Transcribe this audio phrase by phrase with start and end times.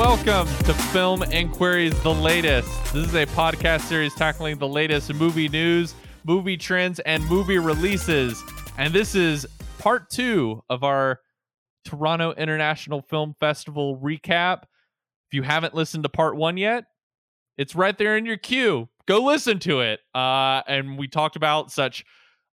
[0.00, 2.66] welcome to Film Inquiries The Latest.
[2.94, 5.94] This is a podcast series tackling the latest movie news,
[6.24, 8.42] movie trends, and movie releases.
[8.78, 9.44] And this is
[9.78, 11.20] part two of our
[11.84, 14.62] Toronto International Film Festival recap.
[15.28, 16.84] If you haven't listened to part one yet,
[17.58, 18.88] it's right there in your queue.
[19.06, 20.00] Go listen to it.
[20.14, 22.06] Uh, and we talked about such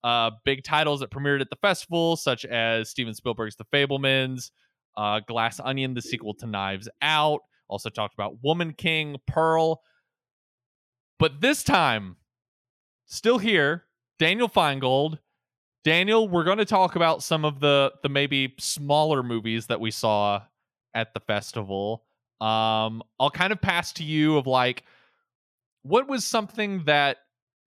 [0.02, 4.52] uh, big titles that premiered at the festival, such as Steven Spielberg's The Fabelmans,
[4.98, 7.42] uh, Glass Onion, the sequel to Knives Out.
[7.68, 9.82] Also talked about Woman King, Pearl.
[11.20, 12.18] But this time,
[13.06, 13.86] still here,
[14.20, 15.20] Daniel Feingold.
[15.84, 19.92] Daniel, we're going to talk about some of the the maybe smaller movies that we
[19.92, 20.42] saw
[20.94, 22.04] at the festival.
[22.40, 24.84] Um, I'll kind of pass to you of like
[25.84, 27.18] what was something that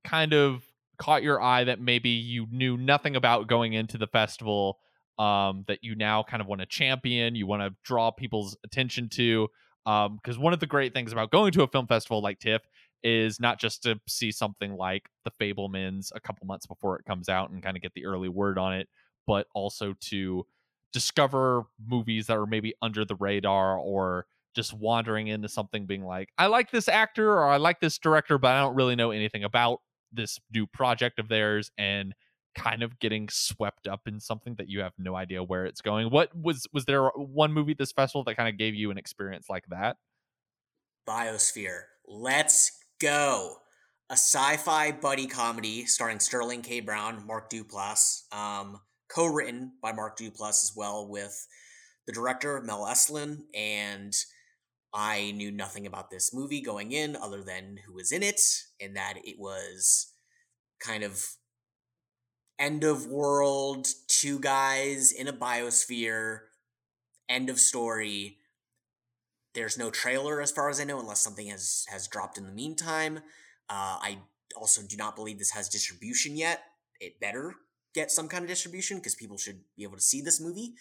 [0.05, 0.65] kind of
[0.99, 4.79] caught your eye that maybe you knew nothing about going into the festival
[5.19, 9.09] um, that you now kind of want to champion, you want to draw people's attention
[9.11, 9.49] to.
[9.85, 12.63] Because um, one of the great things about going to a film festival like TIFF
[13.05, 17.29] is not just to see something like The Fabelmans a couple months before it comes
[17.29, 18.89] out and kind of get the early word on it,
[19.29, 20.45] but also to
[20.93, 26.31] discover movies that are maybe under the radar or just wandering into something being like,
[26.39, 29.45] I like this actor or I like this director, but I don't really know anything
[29.45, 31.71] about this new project of theirs.
[31.79, 32.15] And
[32.57, 36.11] kind of getting swept up in something that you have no idea where it's going.
[36.11, 39.47] What was was there one movie this festival that kind of gave you an experience
[39.49, 39.97] like that?
[41.09, 41.83] Biosphere.
[42.09, 43.57] Let's go.
[44.09, 46.81] A sci-fi buddy comedy starring Sterling K.
[46.81, 51.47] Brown, Mark Duplass, um, co-written by Mark Duplass as well with
[52.07, 54.15] the director Mel Eslyn, and
[54.95, 58.41] I knew nothing about this movie going in other than who was in it,
[58.81, 60.13] and that it was
[60.81, 61.27] kind of
[62.59, 66.41] end of world, two guys in a biosphere,
[67.29, 68.39] end of story.
[69.55, 72.53] There's no trailer as far as I know, unless something has has dropped in the
[72.53, 73.19] meantime.
[73.69, 74.19] Uh, I
[74.55, 76.63] also do not believe this has distribution yet.
[77.01, 77.55] It better
[77.95, 80.75] get some kind of distribution because people should be able to see this movie.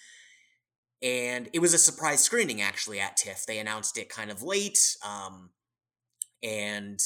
[1.01, 3.45] And it was a surprise screening actually at TIFF.
[3.45, 4.97] They announced it kind of late.
[5.05, 5.49] Um,
[6.43, 6.99] and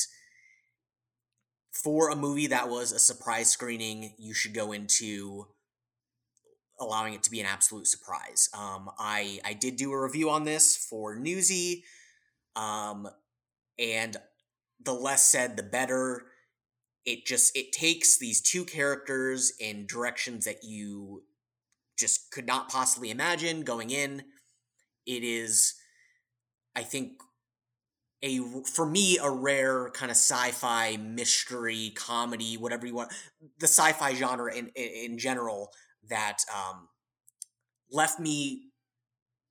[1.71, 5.47] for a movie that was a surprise screening, you should go into
[6.79, 8.49] allowing it to be an absolute surprise.
[8.53, 11.83] Um, I I did do a review on this for Newsy,
[12.55, 13.07] um,
[13.77, 14.17] and
[14.83, 16.25] the less said, the better.
[17.05, 21.23] It just it takes these two characters in directions that you
[21.97, 24.23] just could not possibly imagine going in.
[25.05, 25.73] It is,
[26.75, 27.13] I think,
[28.21, 33.13] a for me a rare kind of sci-fi mystery comedy whatever you want
[33.59, 35.71] the sci-fi genre in in, general
[36.09, 36.89] that um,
[37.91, 38.71] left me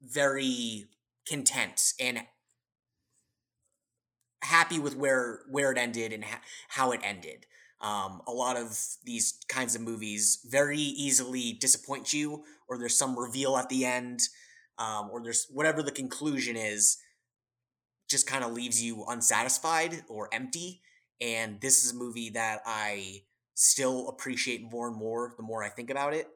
[0.02, 0.86] very
[1.26, 2.20] content and
[4.42, 7.46] happy with where where it ended and ha- how it ended.
[7.80, 13.16] Um, a lot of these kinds of movies very easily disappoint you or there's some
[13.16, 14.20] reveal at the end
[14.78, 16.98] um, or there's whatever the conclusion is
[18.08, 20.80] just kind of leaves you unsatisfied or empty.
[21.20, 23.22] And this is a movie that I
[23.54, 26.28] still appreciate more and more the more I think about it.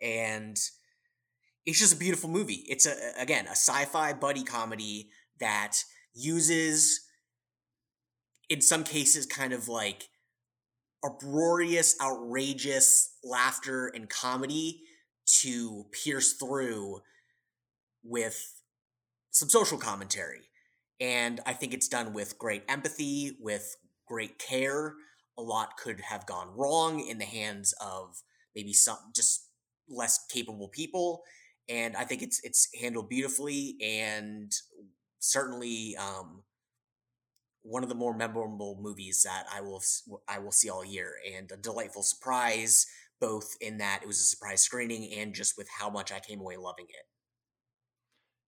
[0.00, 0.58] And
[1.66, 2.64] it's just a beautiful movie.
[2.68, 5.78] It's a again a sci-fi buddy comedy that
[6.14, 7.00] uses
[8.48, 10.08] in some cases kind of like
[11.04, 14.80] uproarious, outrageous laughter and comedy
[15.26, 17.00] to pierce through
[18.02, 18.60] with
[19.30, 20.48] some social commentary.
[21.00, 24.94] And I think it's done with great empathy, with great care.
[25.36, 28.22] A lot could have gone wrong in the hands of
[28.54, 29.48] maybe some just
[29.88, 31.22] less capable people.
[31.68, 34.52] And I think it's it's handled beautifully and
[35.18, 36.42] certainly um,
[37.62, 39.82] one of the more memorable movies that I will
[40.28, 42.86] I will see all year, and a delightful surprise,
[43.20, 46.40] both in that it was a surprise screening and just with how much I came
[46.40, 47.06] away loving it.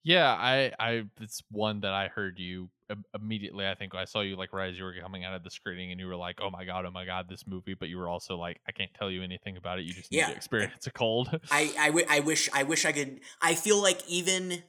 [0.06, 2.70] Yeah, I, I, it's one that I heard you
[3.12, 3.66] immediately.
[3.66, 5.90] I think I saw you like right as you were coming out of the screening,
[5.90, 8.08] and you were like, "Oh my god, oh my god, this movie!" But you were
[8.08, 9.84] also like, "I can't tell you anything about it.
[9.84, 10.28] You just need yeah.
[10.28, 13.18] to experience a cold." I, I, w- I wish, I wish I could.
[13.42, 14.62] I feel like even,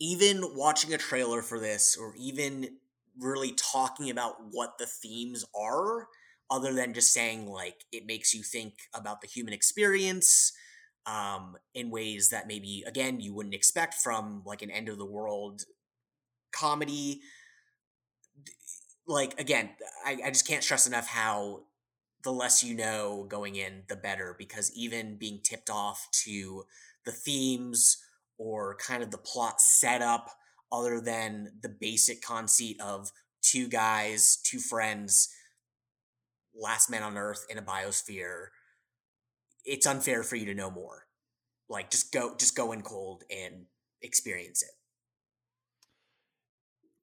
[0.00, 2.78] even watching a trailer for this, or even
[3.16, 6.08] really talking about what the themes are,
[6.50, 10.52] other than just saying like it makes you think about the human experience
[11.06, 15.06] um, in ways that maybe again you wouldn't expect from like an end of the
[15.06, 15.62] world
[16.52, 17.20] comedy.
[19.06, 19.70] Like again
[20.04, 21.64] I, I just can't stress enough how
[22.22, 26.64] the less you know going in the better because even being tipped off to
[27.04, 27.98] the themes
[28.38, 30.30] or kind of the plot setup
[30.72, 33.12] other than the basic conceit of
[33.42, 35.28] two guys, two friends,
[36.54, 38.46] last man on earth in a biosphere,
[39.64, 41.06] it's unfair for you to know more.
[41.68, 43.66] Like just go just go in cold and
[44.02, 44.70] experience it.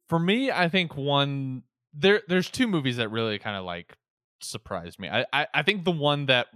[0.07, 1.63] For me, I think one
[1.93, 3.97] there there's two movies that really kind of like
[4.41, 5.09] surprised me.
[5.09, 6.47] I, I I think the one that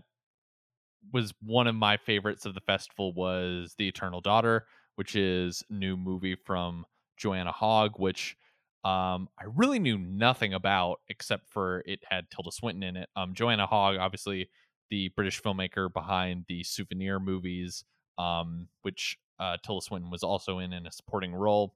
[1.11, 4.65] was one of my favorites of the festival was The Eternal Daughter,
[4.95, 6.85] which is new movie from
[7.17, 8.35] Joanna Hogg, which
[8.83, 13.09] um, I really knew nothing about except for it had Tilda Swinton in it.
[13.15, 14.49] Um, Joanna Hogg, obviously
[14.89, 17.83] the British filmmaker behind the Souvenir movies,
[18.17, 21.75] um, which uh, Tilda Swinton was also in in a supporting role.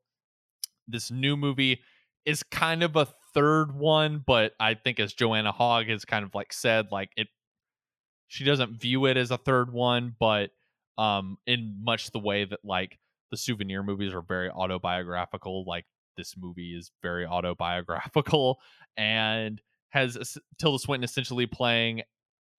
[0.88, 1.82] This new movie
[2.26, 6.36] is kind of a third one, but I think as Joanna Hogg has kind of
[6.36, 7.28] like said, like it,
[8.28, 10.52] she doesn't view it as a third one, but
[10.98, 13.00] um, in much the way that like
[13.32, 15.86] the Souvenir movies are very autobiographical, like
[16.18, 18.60] this movie is very autobiographical
[18.98, 22.04] and has Tilda Swinton essentially playing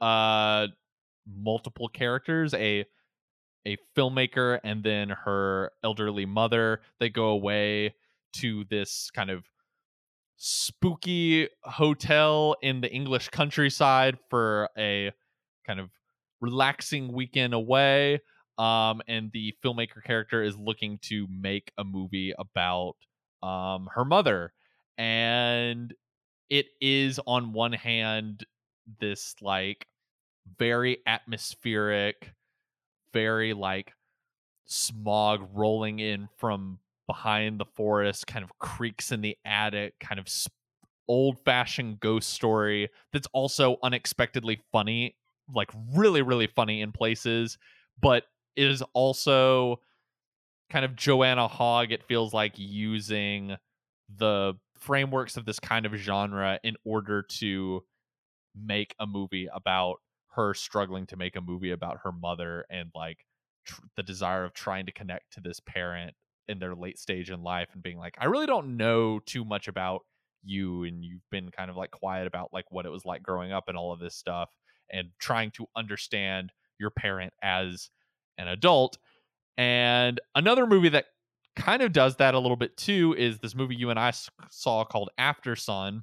[0.00, 0.66] uh
[1.26, 2.84] multiple characters a
[3.66, 7.94] a filmmaker and then her elderly mother they go away
[8.32, 9.44] to this kind of
[10.36, 15.12] spooky hotel in the english countryside for a
[15.66, 15.90] kind of
[16.40, 18.18] relaxing weekend away
[18.56, 22.94] um and the filmmaker character is looking to make a movie about
[23.42, 24.52] um her mother
[24.96, 25.92] and
[26.48, 28.44] it is on one hand
[28.98, 29.86] this like
[30.58, 32.32] very atmospheric,
[33.12, 33.92] very like
[34.66, 40.26] smog rolling in from behind the forest, kind of creaks in the attic, kind of
[41.08, 45.16] old fashioned ghost story that's also unexpectedly funny,
[45.52, 47.58] like really, really funny in places,
[48.00, 48.24] but
[48.56, 49.80] is also
[50.70, 53.56] kind of Joanna Hogg, it feels like using
[54.16, 57.82] the frameworks of this kind of genre in order to
[58.54, 59.96] make a movie about
[60.30, 63.24] her struggling to make a movie about her mother and like
[63.64, 66.14] tr- the desire of trying to connect to this parent
[66.48, 69.68] in their late stage in life and being like I really don't know too much
[69.68, 70.02] about
[70.42, 73.52] you and you've been kind of like quiet about like what it was like growing
[73.52, 74.50] up and all of this stuff
[74.90, 77.90] and trying to understand your parent as
[78.38, 78.98] an adult
[79.58, 81.06] and another movie that
[81.56, 84.12] kind of does that a little bit too is this movie you and I
[84.50, 86.02] saw called Aftersun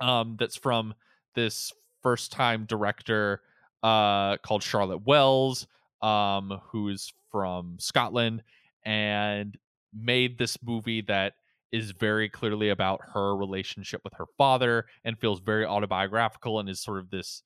[0.00, 0.94] um that's from
[1.34, 1.72] this
[2.04, 3.40] first time director
[3.82, 5.66] uh, called Charlotte Wells,
[6.02, 8.44] um, who's from Scotland,
[8.84, 9.58] and
[9.92, 11.32] made this movie that
[11.72, 16.80] is very clearly about her relationship with her father and feels very autobiographical and is
[16.80, 17.42] sort of this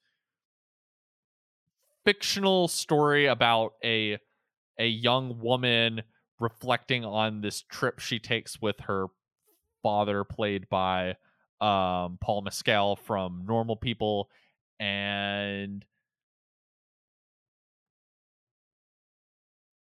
[2.05, 4.19] fictional story about a
[4.79, 6.03] a young woman
[6.41, 9.07] reflecting on this trip she takes with her
[9.83, 11.17] father played by
[11.61, 14.29] um, Paul Mescal from Normal People
[14.81, 15.85] and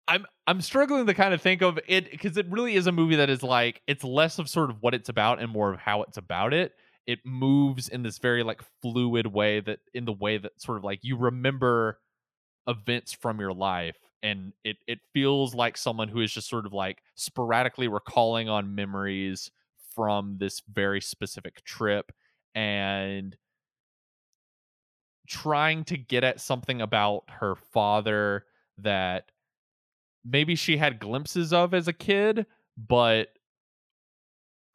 [0.08, 3.16] I'm I'm struggling to kind of think of it because it really is a movie
[3.16, 6.02] that is like it's less of sort of what it's about and more of how
[6.02, 6.72] it's about it.
[7.06, 10.84] It moves in this very like fluid way that in the way that sort of
[10.84, 12.00] like you remember
[12.68, 16.72] events from your life and it it feels like someone who is just sort of
[16.72, 19.50] like sporadically recalling on memories
[19.94, 22.12] from this very specific trip
[22.54, 23.36] and
[25.32, 28.44] trying to get at something about her father
[28.76, 29.30] that
[30.24, 32.44] maybe she had glimpses of as a kid,
[32.76, 33.28] but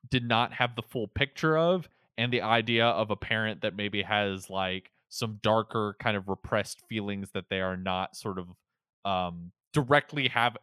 [0.09, 1.87] did not have the full picture of.
[2.17, 6.81] And the idea of a parent that maybe has like some darker kind of repressed
[6.89, 8.47] feelings that they are not sort of
[9.05, 10.57] um directly have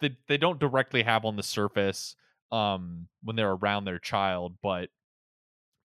[0.00, 2.14] they, they don't directly have on the surface
[2.52, 4.90] um when they're around their child but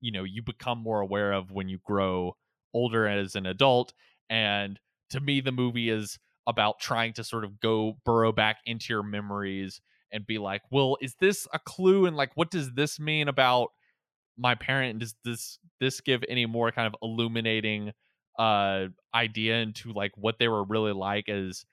[0.03, 2.37] you know you become more aware of when you grow
[2.75, 3.93] older as an adult.
[4.31, 4.79] And
[5.11, 9.03] to me, the movie is about trying to sort of go burrow back into your
[9.03, 9.81] memories
[10.13, 12.07] and be like, well, is this a clue?
[12.07, 13.69] And like, what does this mean about
[14.37, 14.91] my parent?
[14.91, 17.93] And does this this give any more kind of illuminating
[18.39, 21.67] uh idea into like what they were really like as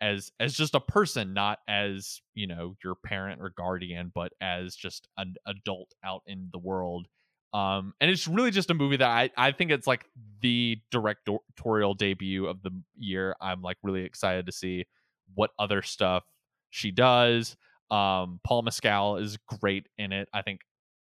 [0.00, 4.74] as as just a person not as you know your parent or guardian but as
[4.74, 7.06] just an adult out in the world
[7.52, 10.06] um, and it's really just a movie that I, I think it's like
[10.40, 13.36] the directorial debut of the year.
[13.40, 14.86] I'm like really excited to see
[15.34, 16.24] what other stuff
[16.70, 17.56] she does.
[17.90, 20.28] Um, Paul Mescal is great in it.
[20.32, 20.60] I think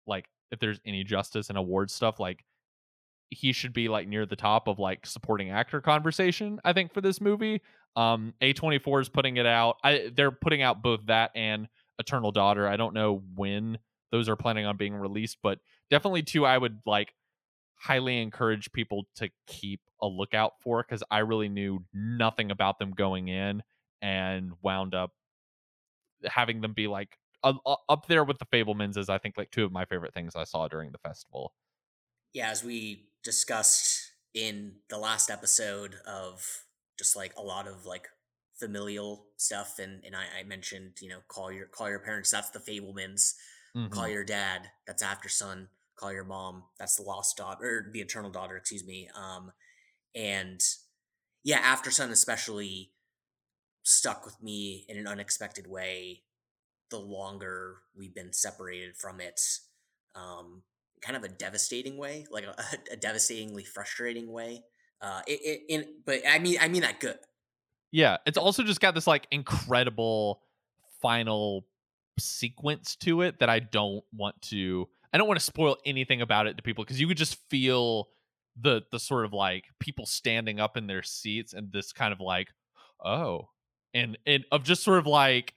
[0.06, 2.44] like if there's any justice in award stuff, like
[3.30, 6.60] he should be like near the top of like supporting actor conversation.
[6.62, 7.62] I think for this movie,
[7.96, 9.76] um, A24 is putting it out.
[9.82, 12.68] I they're putting out both that and Eternal Daughter.
[12.68, 13.78] I don't know when
[14.14, 15.58] those are planning on being released, but
[15.90, 17.12] definitely two I would like
[17.74, 22.92] highly encourage people to keep a lookout for because I really knew nothing about them
[22.92, 23.64] going in
[24.00, 25.10] and wound up
[26.24, 27.54] having them be like uh,
[27.88, 30.44] up there with the Fabelmans as I think like two of my favorite things I
[30.44, 31.52] saw during the festival.
[32.32, 36.46] Yeah, as we discussed in the last episode of
[36.96, 38.06] just like a lot of like
[38.54, 42.50] familial stuff and and I, I mentioned you know call your call your parents that's
[42.50, 43.34] the Fabelmans
[43.76, 43.92] mm-hmm.
[43.92, 45.68] call your dad that's Aftersun.
[45.96, 49.52] call your mom that's the lost daughter or the eternal daughter excuse me um
[50.14, 50.60] and
[51.42, 52.92] yeah Aftersun especially
[53.82, 56.22] stuck with me in an unexpected way
[56.90, 59.40] the longer we've been separated from it
[60.14, 60.62] um
[61.00, 62.54] kind of a devastating way like a,
[62.92, 64.62] a devastatingly frustrating way
[65.00, 67.18] uh it, it in but i mean i mean that good
[67.92, 70.40] yeah it's also just got this like incredible
[71.02, 71.66] final
[72.18, 76.48] sequence to it that i don't want to I don't want to spoil anything about
[76.48, 78.08] it to people because you could just feel
[78.60, 82.18] the the sort of like people standing up in their seats and this kind of
[82.18, 82.48] like
[83.04, 83.48] oh
[83.94, 85.54] and and of just sort of like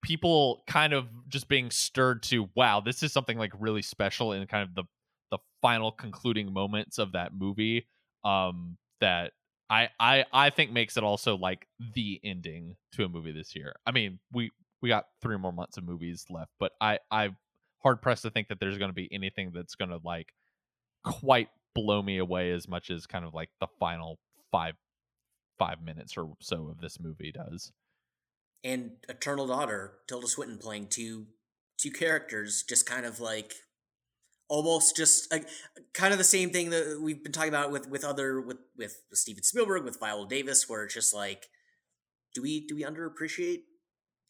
[0.00, 4.46] people kind of just being stirred to wow this is something like really special in
[4.46, 4.84] kind of the
[5.32, 7.88] the final concluding moments of that movie
[8.24, 9.32] um that
[9.68, 13.74] I I I think makes it also like the ending to a movie this year.
[13.86, 14.50] I mean, we
[14.82, 17.36] we got 3 more months of movies left, but I I'm
[17.82, 20.32] hard pressed to think that there's going to be anything that's going to like
[21.04, 24.18] quite blow me away as much as kind of like the final
[24.50, 24.74] five
[25.58, 27.72] five minutes or so of this movie does.
[28.64, 31.26] And Eternal Daughter, Tilda Swinton playing two
[31.78, 33.54] two characters, just kind of like
[34.48, 35.46] almost just like
[35.94, 39.00] kind of the same thing that we've been talking about with with other with with
[39.12, 41.48] Steven Spielberg with Viola Davis, where it's just like,
[42.34, 43.62] do we do we underappreciate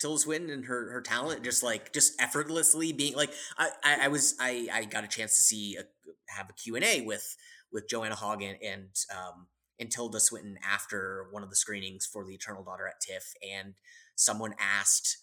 [0.01, 4.09] Tilda Swinton and her her talent just like just effortlessly being like I I, I
[4.09, 5.83] was I I got a chance to see a,
[6.29, 7.37] have a Q and A with
[7.73, 9.47] with Joanna Hogg and and um
[9.79, 13.75] and Tilda Swinton after one of the screenings for the Eternal Daughter at TIFF and
[14.15, 15.19] someone asked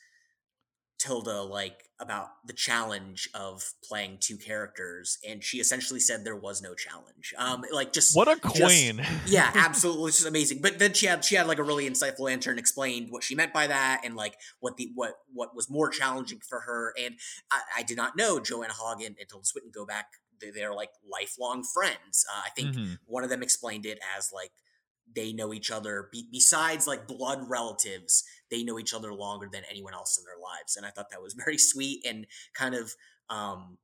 [1.00, 6.62] Tilda like about the challenge of playing two characters, and she essentially said there was
[6.62, 7.34] no challenge.
[7.38, 8.98] Um, like just what a queen!
[8.98, 10.60] Just, yeah, absolutely, it's just amazing.
[10.62, 13.36] But then she had she had like a really insightful answer and explained what she
[13.36, 16.94] meant by that, and like what the what what was more challenging for her.
[17.00, 17.16] And
[17.52, 20.08] I, I did not know Joanna Hogg and, and Tilda Swinton go back;
[20.40, 22.26] they're, they're like lifelong friends.
[22.34, 22.94] Uh, I think mm-hmm.
[23.06, 24.52] one of them explained it as like
[25.16, 29.64] they know each other be- besides like blood relatives they know each other longer than
[29.70, 32.96] anyone else in their lives and i thought that was very sweet and kind of
[33.30, 33.78] um,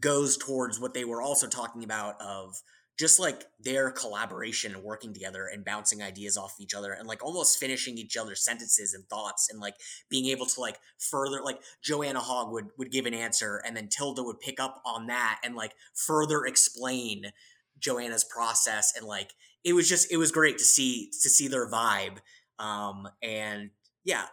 [0.00, 2.62] goes towards what they were also talking about of
[2.98, 7.22] just like their collaboration and working together and bouncing ideas off each other and like
[7.22, 9.74] almost finishing each other's sentences and thoughts and like
[10.08, 13.88] being able to like further like Joanna Hogg would would give an answer and then
[13.88, 17.32] Tilda would pick up on that and like further explain
[17.78, 21.68] Joanna's process and like it was just it was great to see to see their
[21.68, 22.18] vibe
[22.58, 23.70] um and
[24.04, 24.26] yeah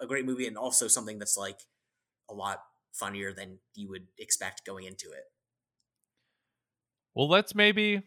[0.00, 1.58] a great movie and also something that's like
[2.30, 2.62] a lot
[2.92, 5.24] funnier than you would expect going into it
[7.14, 8.02] well let's maybe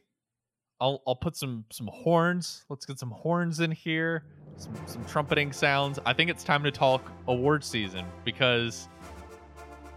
[0.79, 2.65] I'll I'll put some some horns.
[2.69, 4.25] Let's get some horns in here.
[4.57, 5.99] Some, some trumpeting sounds.
[6.05, 8.87] I think it's time to talk award season because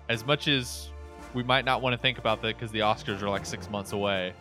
[0.08, 0.90] as much as
[1.34, 3.92] we might not want to think about that because the Oscars are like six months
[3.92, 4.32] away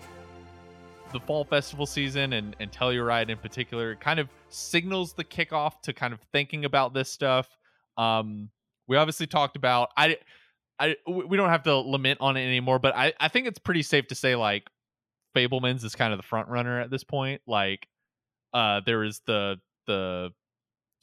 [1.11, 5.93] the fall festival season and, and Telluride in particular kind of signals the kickoff to
[5.93, 7.47] kind of thinking about this stuff.
[7.97, 8.49] Um,
[8.87, 10.17] we obviously talked about I,
[10.79, 13.83] I we don't have to lament on it anymore, but I, I think it's pretty
[13.83, 14.69] safe to say like
[15.35, 17.41] Fabelman's is kind of the front runner at this point.
[17.47, 17.87] Like,
[18.53, 20.31] uh, there is the the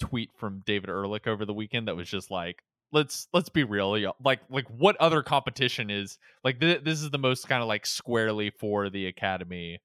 [0.01, 3.97] tweet from David Ehrlich over the weekend that was just like, let's let's be real,
[4.23, 7.87] like like what other competition is like th- this is the most kind of like
[7.87, 9.81] squarely for the Academy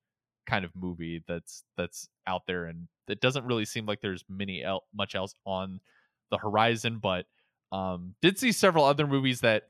[0.51, 4.61] kind of movie that's that's out there and it doesn't really seem like there's many
[4.61, 5.79] el- much else on
[6.29, 7.25] the horizon but
[7.71, 9.63] um did see several other movies that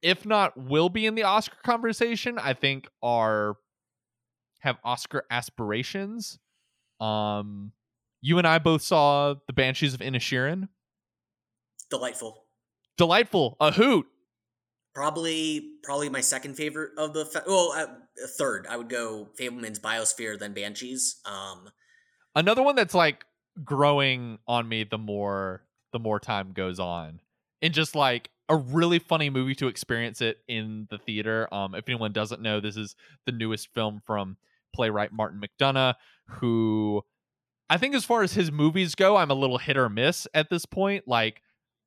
[0.00, 3.56] if not will be in the oscar conversation i think are
[4.60, 6.38] have oscar aspirations.
[6.98, 7.72] Um
[8.22, 10.68] you and i both saw the banshees of inisherin.
[11.90, 12.44] Delightful.
[12.96, 13.56] Delightful.
[13.60, 14.06] A hoot.
[14.94, 17.86] Probably probably my second favorite of the fe- well uh,
[18.26, 21.70] third i would go Fabelman's biosphere then banshees um
[22.34, 23.24] another one that's like
[23.64, 25.62] growing on me the more
[25.92, 27.20] the more time goes on
[27.62, 31.88] and just like a really funny movie to experience it in the theater um if
[31.88, 32.94] anyone doesn't know this is
[33.26, 34.36] the newest film from
[34.74, 35.94] playwright martin mcdonagh
[36.28, 37.02] who
[37.68, 40.48] i think as far as his movies go i'm a little hit or miss at
[40.48, 41.42] this point like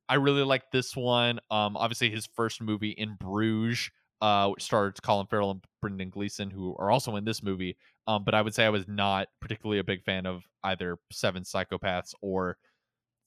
[0.08, 1.40] I really like this one.
[1.50, 3.90] Um, obviously his first movie in Bruges,
[4.24, 7.76] uh, which stars Colin Farrell and Brendan Gleeson, who are also in this movie.
[8.06, 11.42] Um, but I would say I was not particularly a big fan of either Seven
[11.42, 12.56] Psychopaths or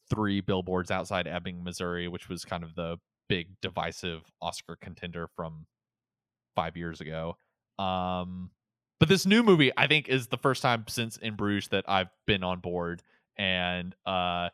[0.10, 2.98] Three Billboards Outside Ebbing, Missouri, which was kind of the
[3.30, 5.68] big divisive Oscar contender from
[6.56, 7.38] five years ago.
[7.77, 8.50] Um,
[9.00, 12.10] but this new movie, I think, is the first time since In Bruges that I've
[12.25, 13.04] been on board,
[13.38, 14.50] and uh,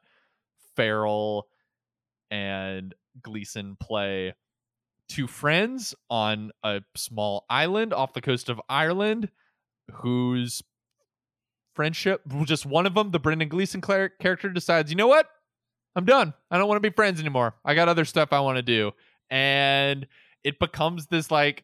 [0.76, 1.48] Farrell
[2.30, 4.34] and Gleeson play
[5.14, 9.30] two friends on a small island off the coast of Ireland,
[9.92, 10.64] whose
[11.76, 15.28] friendship, just one of them, the Brendan Gleeson character, decides, you know what?
[15.96, 16.34] I'm done.
[16.50, 17.54] I don't want to be friends anymore.
[17.64, 18.92] I got other stuff I want to do.
[19.30, 20.08] And
[20.44, 21.64] it becomes this like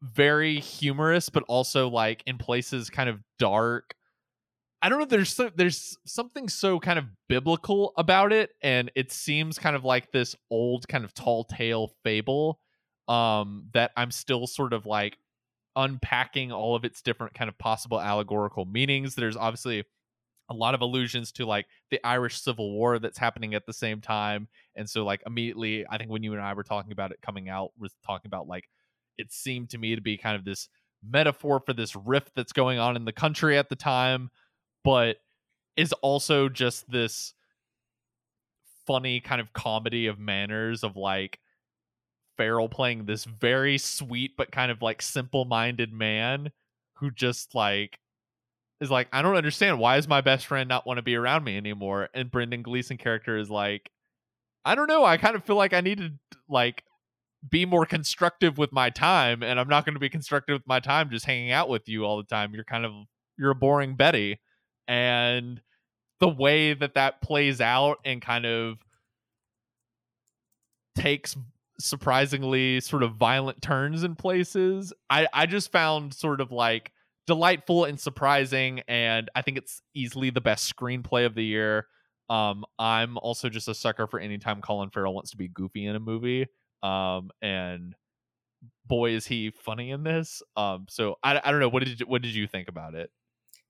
[0.00, 3.94] very humorous, but also like in places kind of dark.
[4.82, 5.04] I don't know.
[5.04, 9.84] There's so, there's something so kind of biblical about it, and it seems kind of
[9.84, 12.58] like this old kind of tall tale fable
[13.08, 15.18] um, that I'm still sort of like
[15.76, 19.14] unpacking all of its different kind of possible allegorical meanings.
[19.14, 19.84] There's obviously
[20.48, 24.00] a lot of allusions to like the Irish Civil War that's happening at the same
[24.00, 24.48] time.
[24.74, 27.48] And so like immediately I think when you and I were talking about it coming
[27.48, 28.68] out was talking about like
[29.16, 30.68] it seemed to me to be kind of this
[31.08, 34.28] metaphor for this rift that's going on in the country at the time,
[34.84, 35.16] but
[35.76, 37.34] is also just this
[38.86, 41.38] funny kind of comedy of manners of like
[42.36, 46.50] Farrell playing this very sweet but kind of like simple-minded man
[46.94, 47.98] who just like
[48.80, 49.78] is like, I don't understand.
[49.78, 52.08] Why is my best friend not want to be around me anymore?
[52.14, 53.90] And Brendan Gleeson character is like,
[54.64, 55.04] I don't know.
[55.04, 56.12] I kind of feel like I need to
[56.48, 56.84] like
[57.48, 60.80] be more constructive with my time, and I'm not going to be constructive with my
[60.80, 62.54] time just hanging out with you all the time.
[62.54, 62.92] You're kind of
[63.38, 64.40] you're a boring Betty,
[64.90, 65.62] and
[66.18, 68.78] the way that that plays out and kind of
[70.96, 71.36] takes
[71.78, 74.92] surprisingly sort of violent turns in places.
[75.08, 76.90] I I just found sort of like
[77.26, 81.86] delightful and surprising, and I think it's easily the best screenplay of the year.
[82.28, 85.96] Um, I'm also just a sucker for anytime Colin Farrell wants to be goofy in
[85.96, 86.46] a movie.
[86.82, 87.94] Um, and
[88.86, 90.42] boy, is he funny in this.
[90.56, 91.68] Um, so I, I don't know.
[91.68, 93.10] What did you, what did you think about it?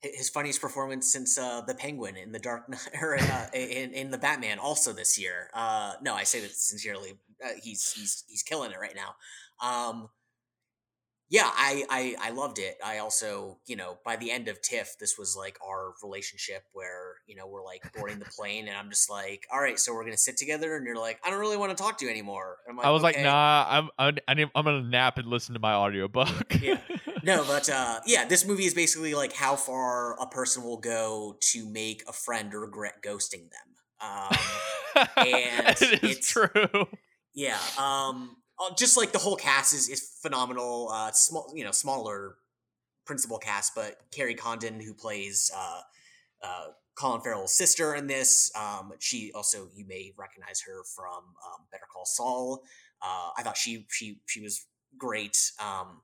[0.02, 2.64] His funniest performance since uh, the Penguin in the Dark
[3.00, 5.50] or uh, in, in the Batman, also this year.
[5.54, 7.18] Uh, no, I say that sincerely.
[7.44, 9.14] Uh, he's he's he's killing it right now.
[9.66, 10.08] Um,
[11.30, 12.76] yeah, I, I I loved it.
[12.84, 17.18] I also, you know, by the end of TIFF, this was like our relationship where
[17.28, 20.02] you know we're like boarding the plane, and I'm just like, all right, so we're
[20.02, 22.56] gonna sit together, and you're like, I don't really want to talk to you anymore.
[22.66, 23.18] Like, i was okay.
[23.18, 24.18] like, nah, I'm I'm
[24.56, 26.60] I'm gonna nap and listen to my audiobook.
[26.60, 26.80] yeah,
[27.22, 31.36] no, but uh, yeah, this movie is basically like how far a person will go
[31.40, 33.70] to make a friend regret ghosting them.
[34.00, 34.36] Um,
[35.16, 36.86] and it is true.
[37.34, 37.58] Yeah.
[37.78, 40.90] Um, uh, just like the whole cast is is phenomenal.
[40.92, 42.36] Uh, small, you know, smaller
[43.06, 45.80] principal cast, but Kerry Condon, who plays uh,
[46.42, 51.66] uh, Colin Farrell's sister in this, um, she also you may recognize her from um,
[51.72, 52.62] Better Call Saul.
[53.02, 54.66] Uh, I thought she she she was
[54.98, 55.38] great.
[55.58, 56.02] Um,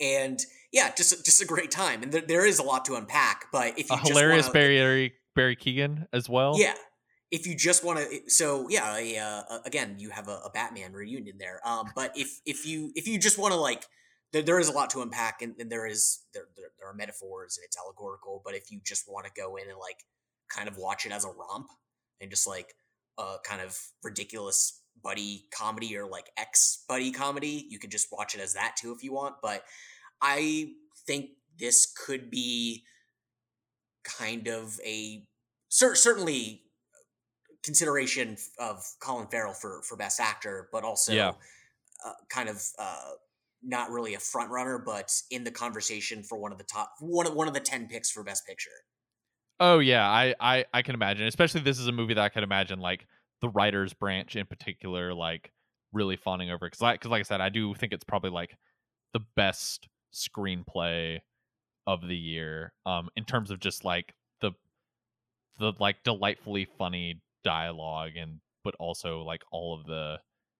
[0.00, 0.40] and
[0.72, 3.46] yeah, just just a great time, and there, there is a lot to unpack.
[3.52, 6.74] But if you a hilarious wanna, Barry Barry Keoghan as well, yeah,
[7.30, 11.36] if you just want to so yeah uh, again you have a, a, batman reunion
[11.38, 13.84] there um but if if you if you just want to like
[14.32, 16.94] there, there is a lot to unpack and, and there is there, there, there are
[16.94, 20.04] metaphors and it's allegorical but if you just want to go in and like
[20.48, 21.68] kind of watch it as a romp
[22.20, 22.74] and just like
[23.18, 28.34] a kind of ridiculous buddy comedy or like ex buddy comedy you could just watch
[28.34, 29.62] it as that too if you want but
[30.20, 30.68] i
[31.06, 32.84] think this could be
[34.04, 35.24] kind of a
[35.68, 36.62] certainly
[37.66, 41.32] consideration of Colin Farrell for for Best Actor, but also yeah.
[42.04, 43.10] uh, kind of uh,
[43.62, 47.26] not really a front runner, but in the conversation for one of the top one
[47.26, 48.70] of one of the ten picks for Best Picture.
[49.58, 51.26] Oh yeah, I I, I can imagine.
[51.26, 53.06] Especially this is a movie that I can imagine like
[53.40, 55.52] the writers branch in particular, like
[55.92, 58.56] really fawning over because like because like I said, I do think it's probably like
[59.12, 61.20] the best screenplay
[61.86, 64.50] of the year um in terms of just like the
[65.58, 70.16] the like delightfully funny dialogue and but also like all of the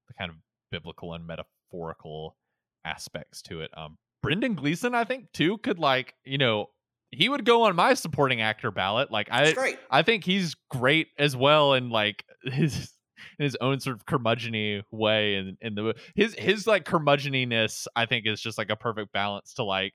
[0.09, 0.37] the kind of
[0.71, 2.37] biblical and metaphorical
[2.85, 3.71] aspects to it.
[3.77, 6.71] Um Brendan Gleeson, I think, too, could like, you know,
[7.17, 9.11] he would go on my supporting actor ballot.
[9.11, 12.93] Like I I think he's great as well and like his
[13.39, 18.05] in his own sort of curmudgeony way and in the his his like curmudgeoniness I
[18.05, 19.95] think is just like a perfect balance to like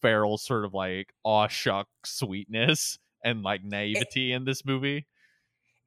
[0.00, 5.08] Farrell's sort of like aw shuck sweetness and like naivety it, in this movie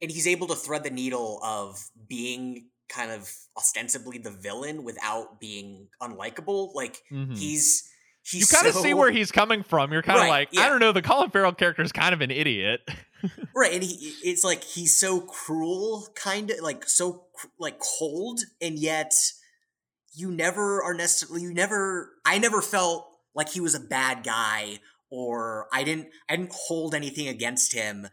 [0.01, 5.39] and he's able to thread the needle of being kind of ostensibly the villain without
[5.39, 6.75] being unlikable.
[6.75, 7.33] Like mm-hmm.
[7.33, 7.89] he's
[8.31, 8.81] you kind of so...
[8.81, 9.91] see where he's coming from.
[9.91, 10.61] You're kind of right, like, yeah.
[10.61, 12.81] I don't know, the Colin Farrell character is kind of an idiot.
[13.55, 17.25] right, and he it's like he's so cruel, kind of like so
[17.59, 19.13] like cold, and yet
[20.13, 24.79] you never are necessarily you never I never felt like he was a bad guy
[25.09, 28.07] or I didn't I didn't hold anything against him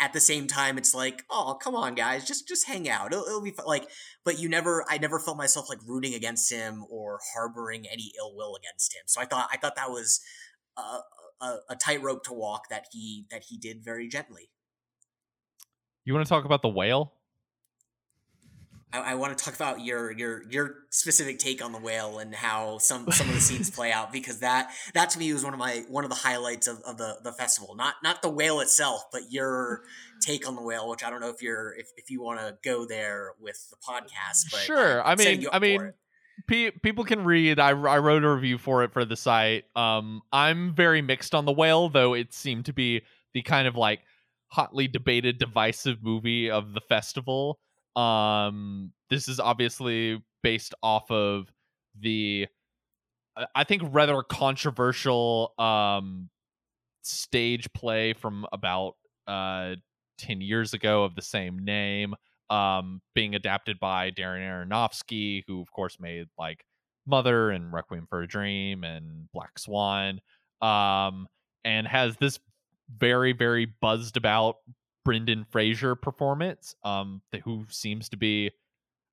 [0.00, 3.12] at the same time it's like oh come on guys just just hang out.
[3.12, 3.66] It'll, it'll be fun.
[3.66, 3.88] like
[4.24, 8.34] but you never i never felt myself like rooting against him or harboring any ill
[8.34, 9.02] will against him.
[9.06, 10.20] So i thought i thought that was
[10.76, 11.00] a,
[11.40, 14.50] a, a tightrope to walk that he that he did very gently.
[16.04, 17.12] You want to talk about the whale
[18.92, 22.34] I, I want to talk about your your your specific take on the whale and
[22.34, 25.52] how some some of the scenes play out because that that to me was one
[25.52, 27.74] of my one of the highlights of, of the the festival.
[27.76, 29.82] Not not the whale itself, but your
[30.20, 32.56] take on the whale, which I don't know if you're if, if you want to
[32.64, 34.50] go there with the podcast.
[34.50, 35.92] But sure, I mean, I mean.
[36.46, 37.58] people can read.
[37.58, 39.64] I, I wrote a review for it for the site.
[39.76, 43.02] Um, I'm very mixed on the whale, though it seemed to be
[43.34, 44.00] the kind of like
[44.46, 47.58] hotly debated, divisive movie of the festival.
[47.98, 51.52] Um, this is obviously based off of
[51.98, 52.46] the,
[53.54, 56.28] I think, rather controversial um,
[57.02, 58.94] stage play from about
[59.26, 59.74] uh,
[60.18, 62.14] 10 years ago of the same name,
[62.50, 66.64] um, being adapted by Darren Aronofsky, who, of course, made like
[67.06, 70.20] Mother and Requiem for a Dream and Black Swan,
[70.60, 71.26] um,
[71.64, 72.38] and has this
[72.96, 74.56] very, very buzzed about
[75.08, 78.50] Brendan Fraser performance, um, who seems to be,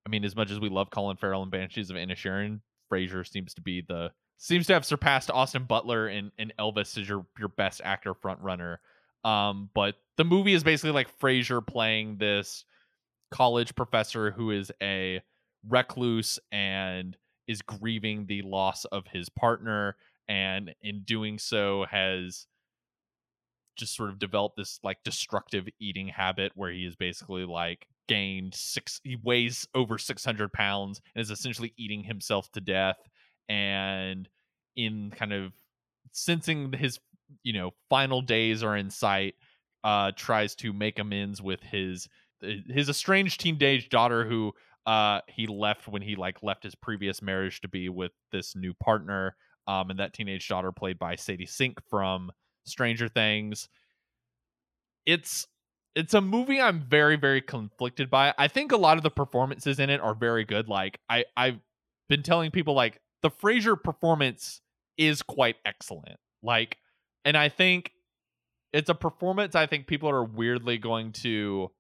[0.06, 3.54] I mean, as much as we love Colin Farrell and Banshees of Inisherin, Fraser seems
[3.54, 7.48] to be the seems to have surpassed Austin Butler and, and Elvis as your your
[7.48, 8.82] best actor front runner.
[9.24, 12.66] Um, but the movie is basically like Fraser playing this
[13.32, 15.22] college professor who is a
[15.66, 17.16] recluse and
[17.48, 19.96] is grieving the loss of his partner,
[20.28, 22.48] and in doing so has
[23.76, 28.54] just sort of developed this like destructive eating habit where he is basically like gained
[28.54, 32.98] six he weighs over 600 pounds and is essentially eating himself to death.
[33.50, 34.28] And
[34.76, 35.54] in kind of
[36.12, 37.00] sensing his
[37.44, 39.36] you know final days are in sight
[39.84, 42.08] uh tries to make amends with his
[42.42, 44.52] his estranged teenage daughter who
[44.86, 48.74] uh he left when he like left his previous marriage to be with this new
[48.76, 49.36] partner
[49.68, 52.32] um and that teenage daughter played by Sadie Sink from
[52.66, 53.70] Stranger Things.
[55.06, 55.48] It's
[55.96, 58.34] it's a movie I'm very very conflicted by.
[58.38, 60.68] I think a lot of the performances in it are very good.
[60.68, 61.60] Like I I've
[62.10, 64.62] been telling people like the Fraser performance
[64.98, 66.18] is quite excellent.
[66.44, 66.78] Like
[67.24, 67.92] and I think
[68.74, 71.72] it's a performance I think people are weirdly going to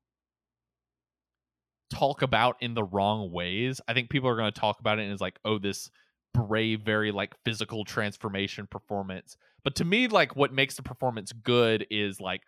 [1.90, 3.82] talk about in the wrong ways.
[3.88, 5.90] I think people are going to talk about it as like, oh, this
[6.34, 9.38] brave, very like physical transformation performance.
[9.66, 12.44] But to me, like what makes the performance good is like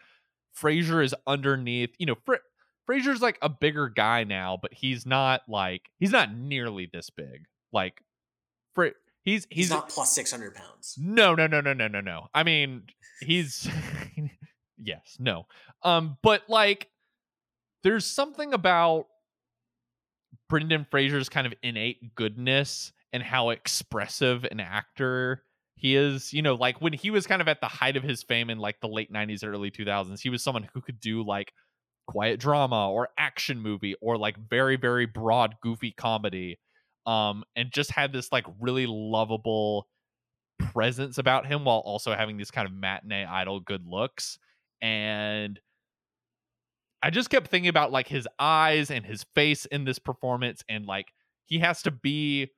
[0.54, 1.90] Fraser is underneath.
[1.98, 2.40] You know, Fra-
[2.86, 7.46] Fraser's like a bigger guy now, but he's not like he's not nearly this big.
[7.74, 8.02] Like,
[8.76, 10.96] Fra- he's, he's he's not plus six hundred pounds.
[10.98, 12.28] No, no, no, no, no, no, no.
[12.36, 12.84] I mean,
[13.20, 13.68] he's
[14.78, 15.48] yes, no.
[15.82, 16.88] Um, but like,
[17.84, 19.08] there's something about
[20.50, 25.44] Brendan Fraser's kind of innate goodness and how expressive an actor
[25.78, 28.24] he is you know like when he was kind of at the height of his
[28.24, 31.54] fame in like the late 90s early 2000s he was someone who could do like
[32.08, 36.60] quiet drama or action movie or like very very broad goofy comedy
[37.06, 39.88] um and just had this like really lovable
[40.60, 44.40] presence about him while also having these kind of matinee idol good looks
[44.82, 45.60] and
[47.04, 50.86] i just kept thinking about like his eyes and his face in this performance and
[50.86, 51.14] like
[51.46, 52.50] he has to be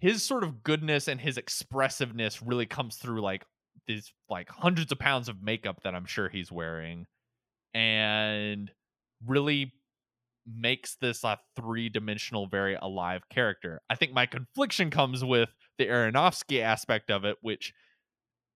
[0.00, 3.44] his sort of goodness and his expressiveness really comes through like
[3.86, 7.06] these like hundreds of pounds of makeup that I'm sure he's wearing
[7.74, 8.70] and
[9.26, 9.72] really
[10.46, 13.82] makes this a three-dimensional very alive character.
[13.90, 17.72] I think my confliction comes with the Aronofsky aspect of it which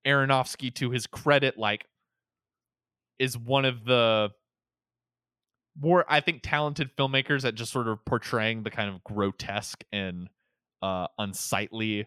[0.06, 1.86] Aronofsky to his credit like
[3.18, 4.30] is one of the
[5.80, 10.28] more I think talented filmmakers at just sort of portraying the kind of grotesque and
[10.82, 12.06] uh, unsightly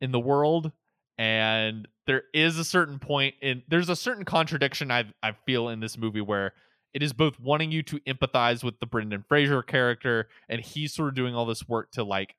[0.00, 0.72] in the world
[1.18, 5.80] and there is a certain point in there's a certain contradiction I I feel in
[5.80, 6.54] this movie where
[6.94, 11.10] it is both wanting you to empathize with the Brendan Fraser character and he's sort
[11.10, 12.34] of doing all this work to like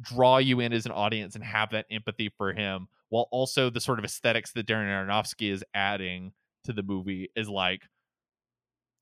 [0.00, 3.80] draw you in as an audience and have that empathy for him while also the
[3.80, 6.32] sort of aesthetics that Darren Aronofsky is adding
[6.64, 7.82] to the movie is like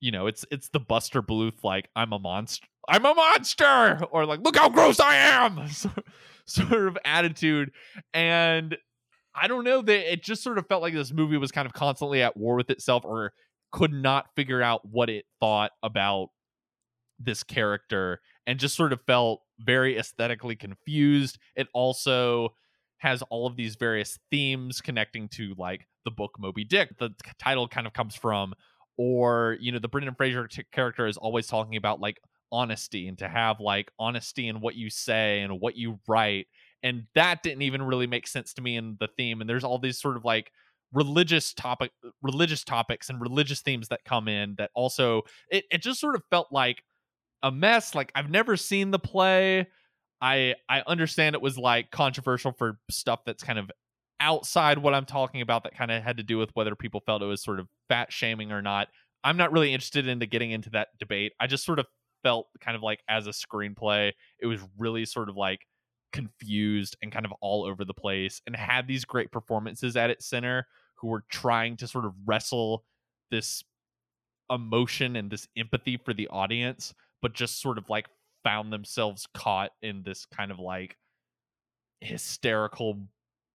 [0.05, 4.27] you know, it's it's the Buster Bluth like I'm a monster, I'm a monster, or
[4.27, 5.69] like look how gross I am,
[6.47, 7.73] sort of attitude,
[8.13, 8.77] and
[9.35, 11.73] I don't know that it just sort of felt like this movie was kind of
[11.73, 13.33] constantly at war with itself or
[13.73, 16.29] could not figure out what it thought about
[17.19, 21.39] this character and just sort of felt very aesthetically confused.
[21.57, 22.55] It also
[22.99, 26.97] has all of these various themes connecting to like the book Moby Dick.
[26.99, 28.55] The title kind of comes from,
[28.97, 32.21] or you know, the Brendan Fraser t- character is always talking about like
[32.55, 36.47] honesty and to have like honesty in what you say and what you write.
[36.83, 39.41] And that didn't even really make sense to me in the theme.
[39.41, 40.53] And there's all these sort of like
[40.93, 45.83] religious topic uh, religious topics and religious themes that come in that also it, it
[45.83, 46.85] just sort of felt like
[47.43, 47.95] a mess.
[47.95, 49.67] Like I've never seen the play.
[50.21, 53.71] I I understand it was like controversial for stuff that's kind of
[54.21, 57.23] outside what I'm talking about that kind of had to do with whether people felt
[57.23, 58.89] it was sort of fat shaming or not.
[59.25, 61.33] I'm not really interested into getting into that debate.
[61.41, 61.87] I just sort of
[62.25, 64.11] felt kind of like as a screenplay,
[64.41, 65.61] it was really sort of like
[66.13, 70.27] confused and kind of all over the place and had these great performances at its
[70.27, 72.85] center who were trying to sort of wrestle
[73.31, 73.63] this
[74.51, 78.07] emotion and this empathy for the audience but just sort of like
[78.45, 80.97] found themselves caught in this kind of like
[82.01, 83.09] hysterical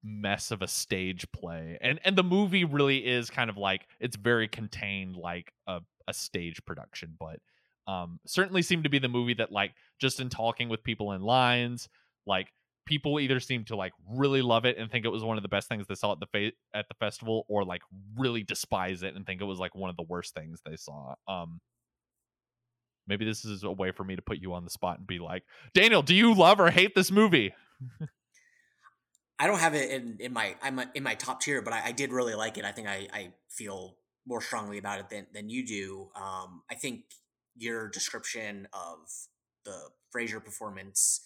[0.03, 1.77] mess of a stage play.
[1.81, 6.13] And and the movie really is kind of like it's very contained like a, a
[6.13, 7.39] stage production but
[7.89, 11.21] um certainly seemed to be the movie that like just in talking with people in
[11.21, 11.89] lines
[12.25, 12.47] like
[12.85, 15.49] people either seem to like really love it and think it was one of the
[15.49, 17.81] best things they saw at the fa- at the festival or like
[18.17, 21.13] really despise it and think it was like one of the worst things they saw
[21.27, 21.59] um
[23.09, 25.17] Maybe this is a way for me to put you on the spot and be
[25.17, 27.55] like, Daniel, do you love or hate this movie?
[29.39, 31.91] I don't have it in, in my I'm in my top tier, but I, I
[31.91, 32.65] did really like it.
[32.65, 33.95] I think I, I feel
[34.27, 36.09] more strongly about it than, than you do.
[36.15, 37.05] Um, I think
[37.59, 38.97] your description of
[39.65, 39.77] the
[40.11, 41.21] Fraser performance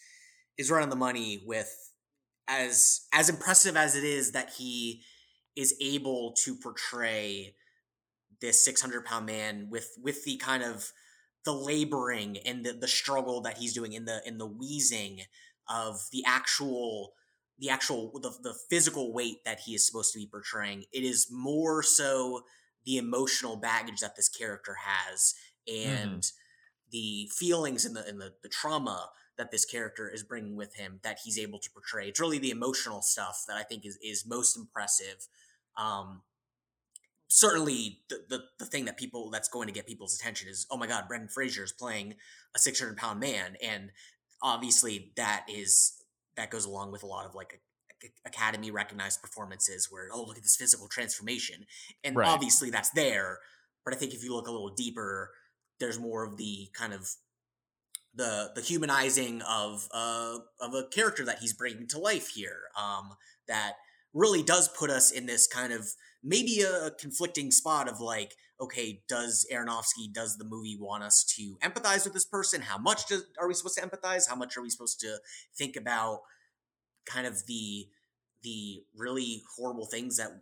[0.57, 1.91] is right on the money with
[2.47, 5.01] as as impressive as it is that he
[5.55, 7.55] is able to portray
[8.41, 10.91] this 600 pound man with with the kind of
[11.45, 15.21] the laboring and the, the struggle that he's doing in the in the wheezing
[15.69, 17.13] of the actual
[17.59, 20.83] the actual the, the physical weight that he is supposed to be portraying.
[20.91, 22.41] It is more so
[22.85, 25.33] the emotional baggage that this character has
[25.67, 26.89] and mm-hmm.
[26.91, 30.99] the feelings and the and the, the trauma that this character is bringing with him
[31.03, 34.25] that he's able to portray it's really the emotional stuff that i think is is
[34.25, 35.27] most impressive
[35.77, 36.21] um
[37.27, 40.77] certainly the, the, the thing that people that's going to get people's attention is oh
[40.77, 42.13] my god brendan fraser is playing
[42.55, 43.91] a 600 pound man and
[44.43, 46.03] obviously that is
[46.37, 47.61] that goes along with a lot of like
[48.25, 51.65] academy recognized performances where oh look at this physical transformation
[52.03, 52.27] and right.
[52.27, 53.39] obviously that's there
[53.85, 55.31] but i think if you look a little deeper
[55.83, 57.09] there's more of the kind of
[58.15, 63.13] the the humanizing of uh of a character that he's bringing to life here um
[63.47, 63.73] that
[64.13, 65.87] really does put us in this kind of
[66.23, 71.57] maybe a conflicting spot of like, okay, does Aronofsky, does the movie want us to
[71.61, 72.61] empathize with this person?
[72.61, 74.29] How much do, are we supposed to empathize?
[74.29, 75.17] How much are we supposed to
[75.55, 76.21] think about
[77.05, 77.87] kind of the
[78.43, 80.41] the really horrible things that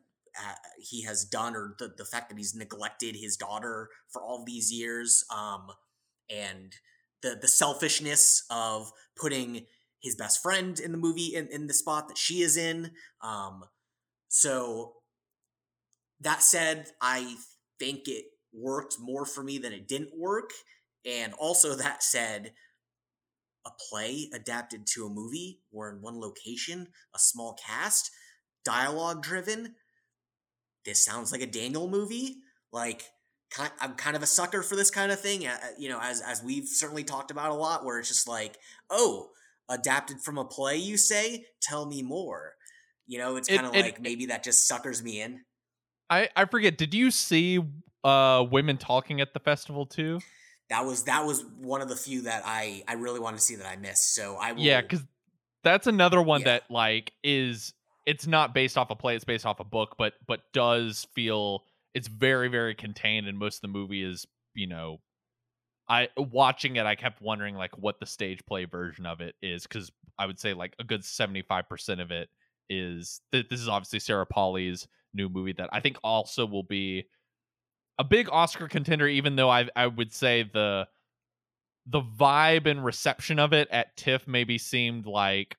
[0.80, 4.72] he has done or the, the fact that he's neglected his daughter for all these
[4.72, 5.68] years um,
[6.30, 6.76] and
[7.22, 9.66] the the selfishness of putting
[10.02, 12.92] his best friend in the movie in, in the spot that she is in
[13.22, 13.64] um,
[14.30, 14.94] so
[16.22, 17.36] that said, I
[17.80, 20.52] think it worked more for me than it didn't work.
[21.06, 22.54] And also, that said,
[23.66, 28.10] a play adapted to a movie or in one location, a small cast,
[28.64, 29.76] dialogue driven.
[30.86, 32.38] This sounds like a Daniel movie.
[32.72, 33.04] Like,
[33.80, 35.46] I'm kind of a sucker for this kind of thing.
[35.78, 38.58] You know, as as we've certainly talked about a lot, where it's just like,
[38.90, 39.30] oh,
[39.70, 41.46] adapted from a play, you say?
[41.62, 42.54] Tell me more.
[43.08, 45.42] You know, it's kind of like it, maybe that just suckers me in.
[46.10, 46.78] I I forget.
[46.78, 47.60] Did you see
[48.04, 50.20] uh women talking at the festival too?
[50.70, 53.56] That was that was one of the few that I I really wanted to see
[53.56, 54.16] that I missed.
[54.16, 55.04] So I will, yeah, because
[55.64, 56.46] that's another one yeah.
[56.46, 57.74] that like is
[58.06, 59.16] it's not based off a play.
[59.16, 63.58] It's based off a book, but but does feel it's very very contained, and most
[63.58, 65.00] of the movie is you know
[65.92, 69.64] I watching it, I kept wondering like what the stage play version of it is
[69.64, 72.30] because I would say like a good seventy five percent of it
[72.70, 77.06] is th- this is obviously Sarah Polley's new movie that I think also will be
[78.00, 80.88] a big Oscar contender, even though I I would say the
[81.88, 85.58] the vibe and reception of it at TIFF maybe seemed like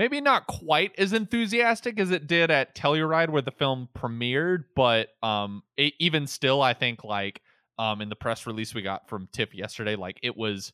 [0.00, 5.08] maybe not quite as enthusiastic as it did at Telluride where the film premiered, but
[5.22, 7.42] um, it, even still, I think like
[7.78, 10.72] um, in the press release we got from TIFF yesterday, like it was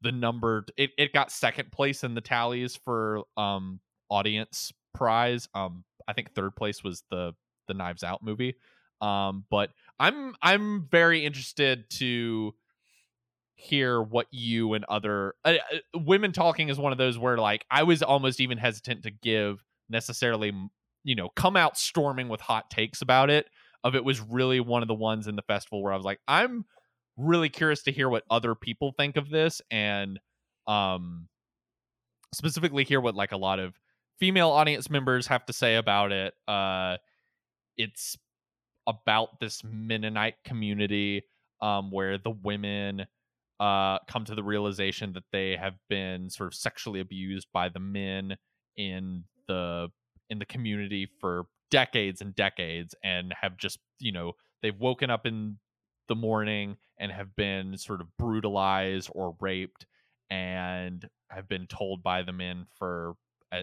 [0.00, 0.72] the numbered.
[0.76, 3.78] It it got second place in the tallies for um
[4.10, 5.48] audience prize.
[5.54, 7.32] Um, I think third place was the
[7.68, 8.56] the Knives Out movie.
[9.00, 12.52] Um, but I'm I'm very interested to
[13.56, 17.64] hear what you and other uh, uh, women talking is one of those where like
[17.70, 20.52] I was almost even hesitant to give necessarily
[21.04, 23.46] you know come out storming with hot takes about it
[23.84, 26.20] of it was really one of the ones in the festival where I was like
[26.26, 26.64] I'm
[27.16, 30.18] really curious to hear what other people think of this and
[30.66, 31.28] um
[32.34, 33.78] specifically hear what like a lot of
[34.18, 36.96] female audience members have to say about it uh
[37.76, 38.16] it's
[38.86, 41.22] about this Mennonite community
[41.60, 43.06] um, where the women
[43.60, 47.80] uh, come to the realization that they have been sort of sexually abused by the
[47.80, 48.36] men
[48.76, 49.88] in the
[50.30, 55.26] in the community for decades and decades and have just you know they've woken up
[55.26, 55.58] in
[56.08, 59.86] the morning and have been sort of brutalized or raped
[60.30, 63.14] and have been told by the men for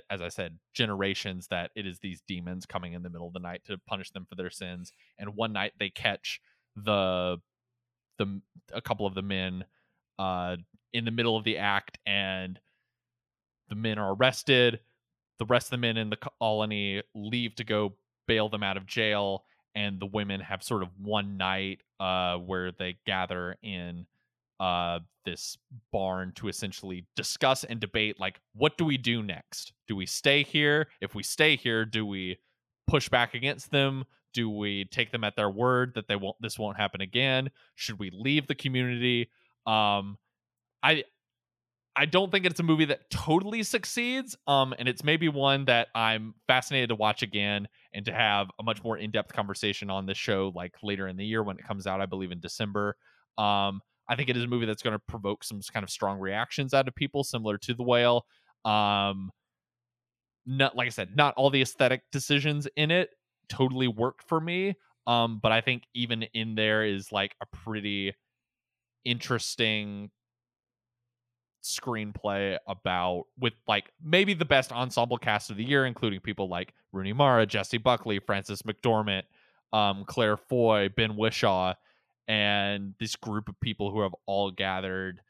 [0.10, 3.40] as I said, generations that it is these demons coming in the middle of the
[3.40, 4.94] night to punish them for their sins.
[5.20, 6.40] And one night they catch
[6.76, 7.38] the
[8.18, 9.66] the a couple of the men
[10.22, 10.56] uh,
[10.94, 12.60] in the middle of the act, and
[13.70, 14.80] the men are arrested.
[15.40, 17.94] The rest of the men in the colony leave to go
[18.28, 22.72] bail them out of jail, and the women have sort of one night uh, where
[22.72, 24.06] they gather in
[24.60, 25.58] uh, this
[25.92, 29.74] barn to essentially discuss and debate like what do we do next?
[29.88, 30.88] Do we stay here?
[31.00, 32.38] If we stay here do we
[32.88, 34.06] push back against them?
[34.34, 37.50] Do we take them at their word that they won't this won't happen again?
[37.76, 39.30] Should we leave the community
[39.66, 40.18] um
[40.84, 41.04] i
[41.96, 45.88] i don't think it's a movie that totally succeeds um and it's maybe one that
[45.96, 50.18] i'm fascinated to watch again and to have a much more in-depth conversation on this
[50.18, 52.96] show like later in the year when it comes out i believe in december
[53.38, 56.20] um I think it is a movie that's going to provoke some kind of strong
[56.20, 58.26] reactions out of people, similar to The Whale.
[58.66, 59.32] Um,
[60.46, 63.12] not like I said, not all the aesthetic decisions in it
[63.48, 64.76] totally worked for me.
[65.08, 68.14] Um, but I think even in there is like a pretty
[69.06, 70.12] interesting
[71.64, 76.74] screenplay about with like maybe the best ensemble cast of the year, including people like
[76.92, 79.24] Rooney Mara, Jessie Buckley, Frances McDormand,
[79.74, 81.76] um, Claire Foy, Ben Whishaw,
[82.28, 85.22] and this group of people who have all gathered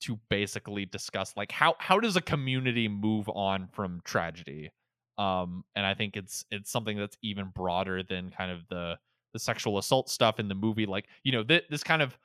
[0.00, 4.70] to basically discuss like how how does a community move on from tragedy?
[5.16, 8.98] Um and i think it's it's something that's even broader than kind of the
[9.32, 12.18] the sexual assault stuff in the movie like you know th- this kind of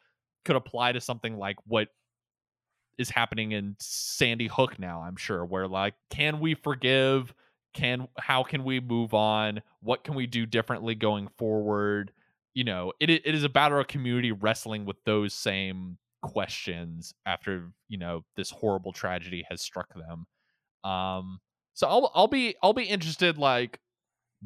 [0.45, 1.89] could apply to something like what
[2.97, 7.34] is happening in sandy hook now i'm sure where like can we forgive?
[7.73, 9.62] Can how can we move on?
[9.82, 12.12] What can we do differently going forward?
[12.54, 17.97] You know, it it is about our community wrestling with those same questions after you
[17.97, 20.25] know this horrible tragedy has struck them.
[20.84, 21.39] Um,
[21.75, 23.80] so I'll I'll be I'll be interested like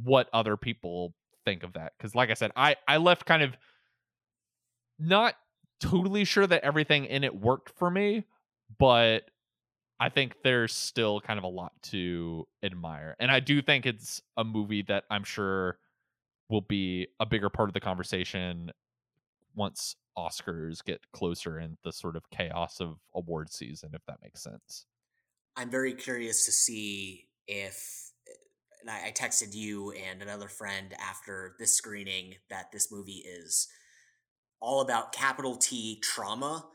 [0.03, 1.13] what other people
[1.45, 3.55] think of that because like I said, I I left kind of
[4.99, 5.35] not
[5.83, 8.25] totally sure that everything in it worked for me,
[8.79, 9.23] but
[9.99, 13.15] I think there's still kind of a lot to admire.
[13.19, 15.77] And I do think it's a movie that I'm sure
[16.49, 18.71] will be a bigger part of the conversation
[19.55, 24.43] once Oscars get closer in the sort of chaos of award season, if that makes
[24.43, 24.85] sense.
[25.55, 28.11] I'm very curious to see if
[28.81, 33.67] and I, texted you and another friend after this screening that this movie is
[34.63, 36.65] all about capital T trauma.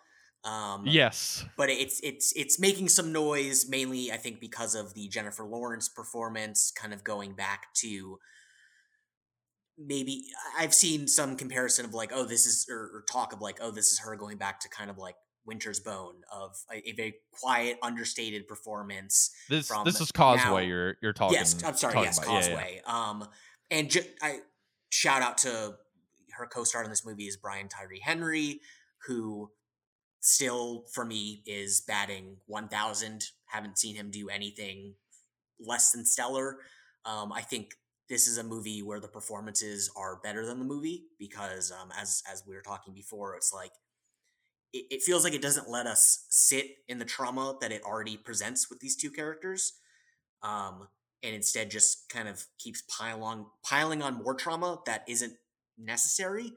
[0.45, 5.09] Um, yes, but it's it's it's making some noise mainly, I think, because of the
[5.09, 8.19] Jennifer Lawrence performance, kind of going back to
[9.77, 10.25] maybe
[10.57, 13.71] I've seen some comparison of like, oh, this is or, or, talk of like, oh,
[13.71, 17.15] this is her going back to kind of like Winter's Bone of a, a very
[17.33, 19.31] quiet, understated performance.
[19.49, 20.63] This this is Causeway.
[20.63, 20.69] Now.
[20.69, 21.37] You're you're talking.
[21.37, 22.01] Yes, I'm sorry.
[22.03, 22.29] Yes, about.
[22.29, 22.75] Causeway.
[22.77, 23.11] Yeah, yeah.
[23.11, 23.29] Um,
[23.71, 24.41] and ju- I
[24.91, 25.75] shout out to
[26.39, 28.61] her co-star in this movie is Brian Tyree Henry,
[29.07, 29.51] who
[30.21, 34.95] still for me is batting 1000 haven't seen him do anything
[35.61, 36.59] less than stellar.
[37.05, 37.75] Um, i think
[38.09, 42.23] this is a movie where the performances are better than the movie because um, as
[42.31, 43.73] as we were talking before it's like
[44.73, 48.69] it, feels like it doesn't let us sit in the trauma that it already presents
[48.69, 49.73] with these two characters
[50.43, 50.89] um,
[51.23, 55.33] and instead just kind of keeps piling on piling on more trauma that isn't
[55.79, 56.53] necessary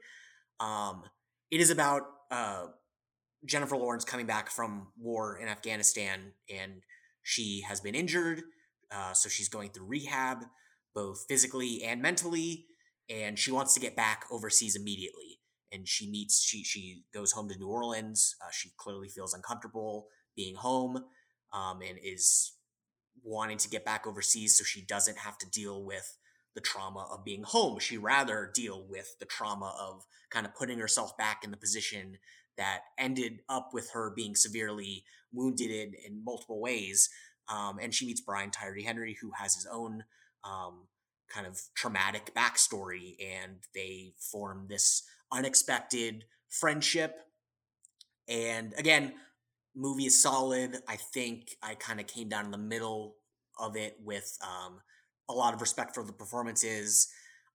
[0.60, 1.02] um,
[1.50, 2.66] it is about uh,
[3.44, 6.82] jennifer lawrence coming back from war in afghanistan and
[7.22, 8.42] she has been injured,
[8.90, 10.44] uh, so she's going through rehab,
[10.94, 12.66] both physically and mentally,
[13.08, 15.38] and she wants to get back overseas immediately.
[15.70, 18.36] And she meets, she she goes home to New Orleans.
[18.44, 20.96] Uh, she clearly feels uncomfortable being home,
[21.52, 22.52] um, and is
[23.22, 26.18] wanting to get back overseas so she doesn't have to deal with
[26.54, 27.78] the trauma of being home.
[27.78, 32.18] She rather deal with the trauma of kind of putting herself back in the position
[32.56, 37.08] that ended up with her being severely wounded in, in multiple ways.
[37.48, 40.04] Um, and she meets Brian Tyree Henry, who has his own
[40.44, 40.86] um,
[41.32, 47.16] kind of traumatic backstory, and they form this unexpected friendship.
[48.28, 49.14] And again,
[49.74, 50.78] movie is solid.
[50.86, 53.16] I think I kind of came down in the middle
[53.58, 54.80] of it with um,
[55.28, 57.08] a lot of respect for the performances.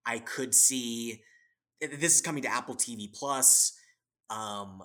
[0.05, 1.21] I could see
[1.81, 3.77] this is coming to Apple TV Plus.
[4.29, 4.83] Um,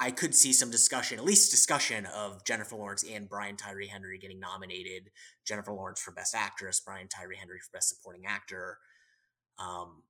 [0.00, 4.18] I could see some discussion, at least discussion, of Jennifer Lawrence and Brian Tyree Henry
[4.18, 5.10] getting nominated.
[5.46, 8.78] Jennifer Lawrence for Best Actress, Brian Tyree Henry for Best Supporting Actor.
[9.60, 10.02] Um,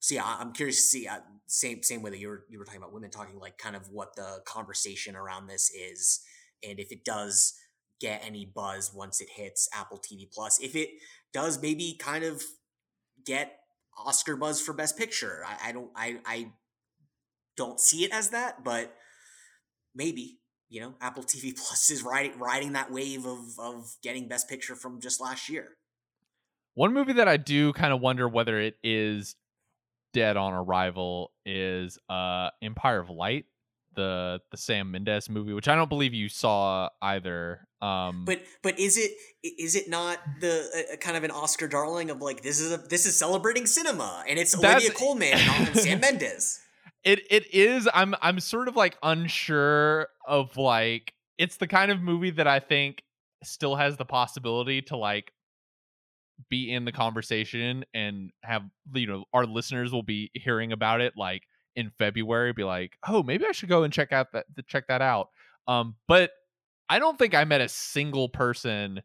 [0.00, 1.06] so yeah, I'm curious to see.
[1.06, 3.76] Uh, same same way that you were you were talking about women talking, like kind
[3.76, 6.20] of what the conversation around this is,
[6.66, 7.54] and if it does
[8.00, 10.58] get any buzz once it hits Apple TV Plus.
[10.60, 10.90] If it
[11.32, 12.42] does, maybe kind of
[13.24, 13.58] get
[13.96, 15.42] Oscar buzz for Best Picture.
[15.46, 16.52] I, I don't I I
[17.56, 18.94] don't see it as that, but
[19.94, 20.38] maybe
[20.68, 24.76] you know Apple TV Plus is riding riding that wave of of getting Best Picture
[24.76, 25.76] from just last year.
[26.74, 29.34] One movie that I do kind of wonder whether it is
[30.14, 33.46] dead on arrival is uh Empire of Light,
[33.98, 37.66] the the Sam Mendes movie, which I don't believe you saw either.
[37.82, 39.10] Um But but is it
[39.42, 42.76] is it not the uh, kind of an Oscar darling of like this is a
[42.78, 46.60] this is celebrating cinema and it's Olivia Colman and Sam Mendes.
[47.04, 47.88] It it is.
[47.94, 52.58] I'm I'm sort of like unsure of like it's the kind of movie that I
[52.58, 53.02] think
[53.44, 55.32] still has the possibility to like
[56.50, 61.14] be in the conversation and have you know our listeners will be hearing about it
[61.16, 61.44] like
[61.78, 65.02] in February be like, "Oh, maybe I should go and check out that check that
[65.02, 65.28] out."
[65.66, 66.32] Um but
[66.88, 69.02] I don't think I met a single person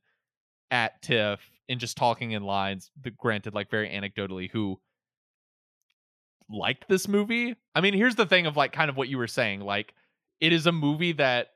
[0.72, 4.80] at TIFF in just talking in lines, granted like very anecdotally who
[6.50, 7.56] liked this movie.
[7.76, 9.62] I mean, here's the thing of like kind of what you were saying.
[9.62, 9.94] Like,
[10.40, 11.50] it is a movie that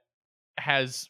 [0.57, 1.09] has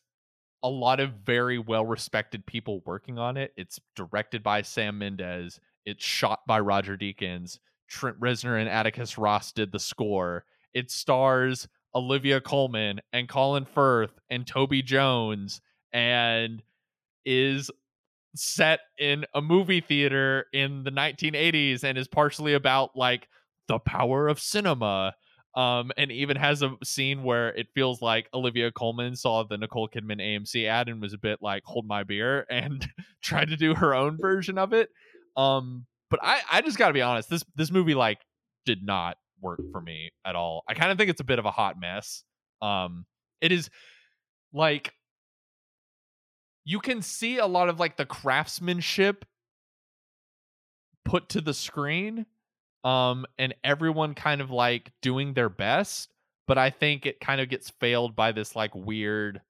[0.64, 3.54] a lot of very well respected people working on it.
[3.58, 5.60] It's directed by Sam Mendes.
[5.86, 7.60] It's shot by Roger Deakins.
[7.88, 10.46] Trent Reznor and Atticus Ross did the score.
[10.74, 15.62] It stars Olivia Colman and Colin Firth and Toby Jones
[15.92, 16.62] and
[17.26, 17.72] is
[18.36, 23.28] set in a movie theater in the 1980s and is partially about like
[23.68, 25.16] the power of cinema.
[25.56, 29.90] Um, and even has a scene where it feels like Olivia Colman saw the Nicole
[29.90, 32.88] Kidman AMC ad and was a bit like, hold my beer, and
[33.24, 34.92] tried to do her own version of it.
[35.36, 38.20] Um, but I, I just gotta be honest, this this movie like
[38.66, 40.64] did not work for me at all.
[40.68, 42.24] I kind of think it's a bit of a hot mess.
[42.62, 43.06] Um,
[43.42, 43.70] it is
[44.54, 44.94] like
[46.66, 49.26] you can see a lot of like the craftsmanship
[51.06, 52.26] put to the screen
[52.84, 56.14] um and everyone kind of like doing their best
[56.48, 59.42] but i think it kind of gets failed by this like weird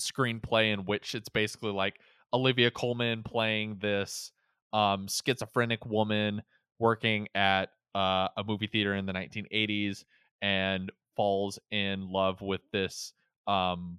[0.00, 1.96] screenplay in which it's basically like
[2.32, 4.32] olivia colman playing this
[4.74, 6.42] um schizophrenic woman
[6.78, 10.04] working at uh, a movie theater in the 1980s
[10.42, 13.12] and falls in love with this
[13.46, 13.98] um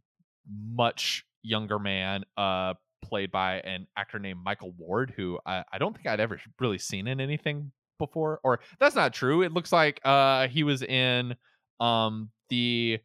[0.73, 5.95] much younger man uh played by an actor named Michael Ward, who I, I don't
[5.95, 10.01] think I'd ever really seen in anything before or that's not true it looks like
[10.03, 11.34] uh he was in
[11.80, 12.99] um the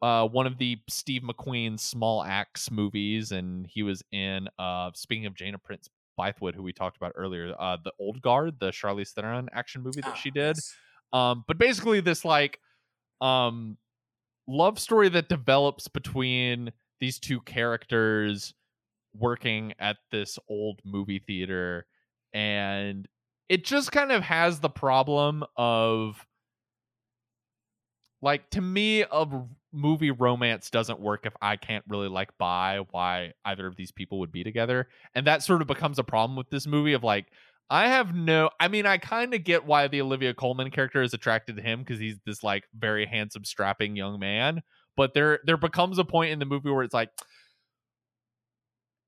[0.00, 5.26] uh one of the steve mcqueen small axe movies and he was in uh speaking
[5.26, 5.88] of gina prince
[6.18, 10.02] bythewood who we talked about earlier uh the old guard the charlize theron action movie
[10.02, 10.78] that Ah, she did yes.
[11.12, 12.60] um but basically this like
[13.20, 13.78] um
[14.48, 18.54] love story that develops between these two characters
[19.14, 21.86] working at this old movie theater
[22.32, 23.08] and
[23.48, 26.26] it just kind of has the problem of
[28.20, 32.80] like to me a r- movie romance doesn't work if i can't really like buy
[32.90, 36.36] why either of these people would be together and that sort of becomes a problem
[36.36, 37.26] with this movie of like
[37.70, 41.14] i have no i mean i kind of get why the olivia Colman character is
[41.14, 44.62] attracted to him because he's this like very handsome strapping young man
[44.96, 47.10] but there there becomes a point in the movie where it's like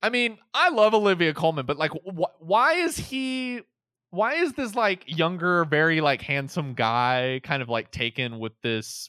[0.04, 3.62] I mean, I love Olivia Colman, but like, wh- why is he?
[4.10, 9.08] Why is this like younger, very like handsome guy kind of like taken with this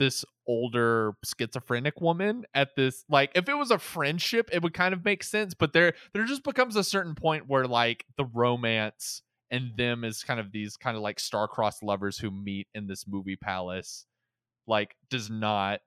[0.00, 4.94] this older schizophrenic woman at this like if it was a friendship it would kind
[4.94, 9.22] of make sense but there there just becomes a certain point where like the romance
[9.50, 13.06] and them as kind of these kind of like star-crossed lovers who meet in this
[13.06, 14.06] movie palace
[14.66, 15.80] like does not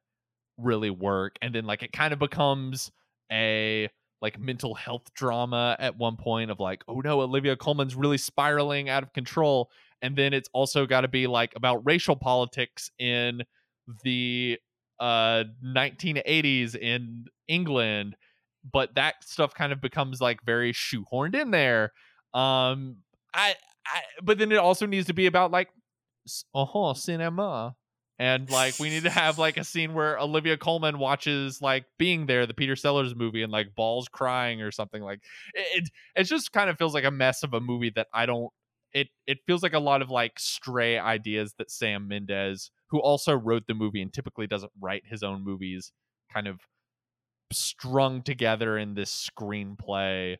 [0.59, 2.91] really work and then like it kind of becomes
[3.31, 3.89] a
[4.21, 8.89] like mental health drama at one point of like oh no olivia colman's really spiraling
[8.89, 9.71] out of control
[10.03, 13.41] and then it's also got to be like about racial politics in
[14.03, 14.57] the
[14.99, 18.15] uh 1980s in england
[18.71, 21.91] but that stuff kind of becomes like very shoehorned in there
[22.33, 22.97] um
[23.33, 23.55] i
[23.85, 25.69] i but then it also needs to be about like
[26.53, 27.75] oh cinema
[28.19, 32.25] and like we need to have like a scene where Olivia Colman watches like being
[32.25, 35.19] there the Peter Sellers movie and like balls crying or something like
[35.53, 38.49] it it just kind of feels like a mess of a movie that I don't
[38.93, 43.33] it it feels like a lot of like stray ideas that Sam Mendes who also
[43.33, 45.91] wrote the movie and typically doesn't write his own movies
[46.31, 46.59] kind of
[47.51, 50.37] strung together in this screenplay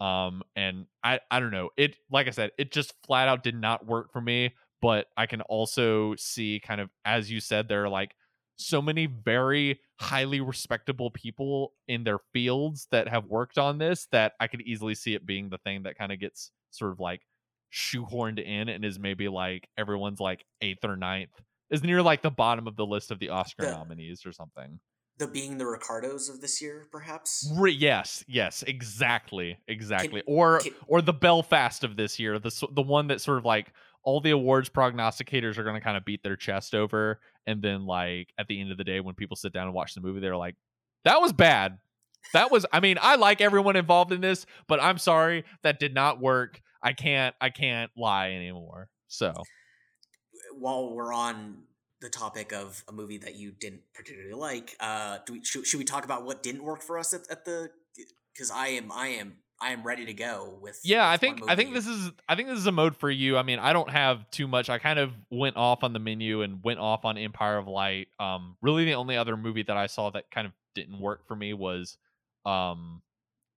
[0.00, 3.54] um and I I don't know it like I said it just flat out did
[3.54, 7.84] not work for me but I can also see kind of as you said there
[7.84, 8.14] are like
[8.56, 14.32] so many very highly respectable people in their fields that have worked on this that
[14.40, 17.20] I could easily see it being the thing that kind of gets sort of like
[17.70, 22.30] shoehorned in and is maybe like everyone's like eighth or ninth is near like the
[22.30, 24.80] bottom of the list of the Oscar the, nominees or something.
[25.18, 27.50] The being the Ricardos of this year, perhaps.
[27.56, 30.22] Re- yes, yes, exactly, exactly.
[30.22, 33.44] Can, or can, or the Belfast of this year, the the one that sort of
[33.44, 37.62] like all the awards prognosticators are going to kind of beat their chest over and
[37.62, 40.00] then like at the end of the day when people sit down and watch the
[40.00, 40.56] movie they're like
[41.04, 41.78] that was bad
[42.32, 45.94] that was i mean i like everyone involved in this but i'm sorry that did
[45.94, 49.32] not work i can't i can't lie anymore so
[50.58, 51.62] while we're on
[52.00, 55.78] the topic of a movie that you didn't particularly like uh do we should, should
[55.78, 57.70] we talk about what didn't work for us at, at the
[58.32, 60.80] because i am i am I am ready to go with.
[60.84, 63.10] Yeah, with I think I think this is I think this is a mode for
[63.10, 63.36] you.
[63.36, 64.70] I mean, I don't have too much.
[64.70, 68.08] I kind of went off on the menu and went off on Empire of Light.
[68.18, 71.36] Um, really, the only other movie that I saw that kind of didn't work for
[71.36, 71.98] me was,
[72.46, 73.02] um,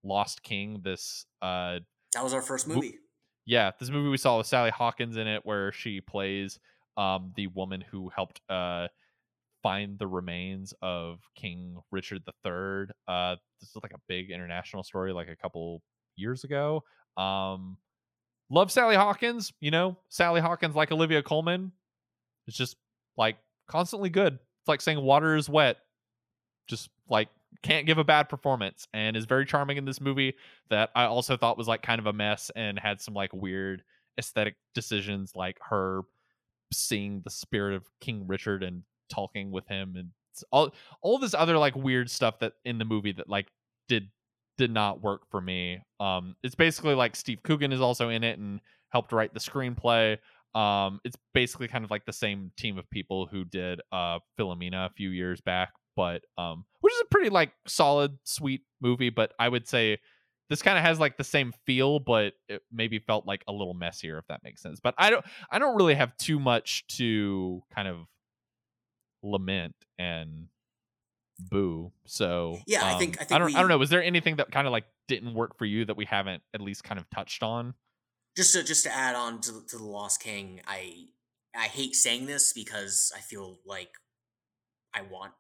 [0.04, 0.82] Lost King.
[0.84, 1.80] This uh,
[2.14, 2.92] that was our first movie.
[2.92, 2.98] Mo-
[3.46, 6.60] yeah, this movie we saw with Sally Hawkins in it, where she plays
[6.98, 8.88] um the woman who helped uh
[9.64, 12.94] find the remains of King Richard III.
[13.08, 15.82] Uh, this is like a big international story, like a couple
[16.18, 16.84] years ago.
[17.18, 17.78] Um,
[18.52, 19.54] love Sally Hawkins.
[19.62, 21.72] You know, Sally Hawkins, like Olivia Colman,
[22.48, 22.76] is just
[23.18, 23.38] like
[23.68, 24.34] constantly good.
[24.34, 25.78] It's like saying water is wet.
[26.68, 27.30] Just like
[27.62, 30.34] can't give a bad performance and is very charming in this movie
[30.70, 33.84] that I also thought was like kind of a mess and had some like weird
[34.18, 36.02] aesthetic decisions like her
[36.78, 40.10] seeing the spirit of King Richard and talking with him and
[40.52, 43.48] all all this other like weird stuff that in the movie that like
[43.88, 44.10] did
[44.58, 45.80] did not work for me.
[46.00, 48.60] Um, it's basically like Steve Coogan is also in it and
[48.90, 50.18] helped write the screenplay.
[50.54, 54.86] Um, it's basically kind of like the same team of people who did uh Philomena
[54.88, 59.10] a few years back, but um, which is a pretty like solid, sweet movie.
[59.10, 60.00] But I would say
[60.54, 63.74] this kind of has like the same feel, but it maybe felt like a little
[63.74, 64.80] messier, if that makes sense.
[64.80, 68.06] But I don't, I don't really have too much to kind of
[69.24, 70.50] lament and
[71.40, 71.92] boo.
[72.06, 73.80] So yeah, um, I think I think I don't we, I don't know.
[73.80, 76.62] Was there anything that kind of like didn't work for you that we haven't at
[76.62, 77.74] least kind of touched on?
[78.38, 81.08] Just to just to add on to to the Lost King, I
[81.56, 83.90] I hate saying this because I feel like
[84.94, 85.34] I want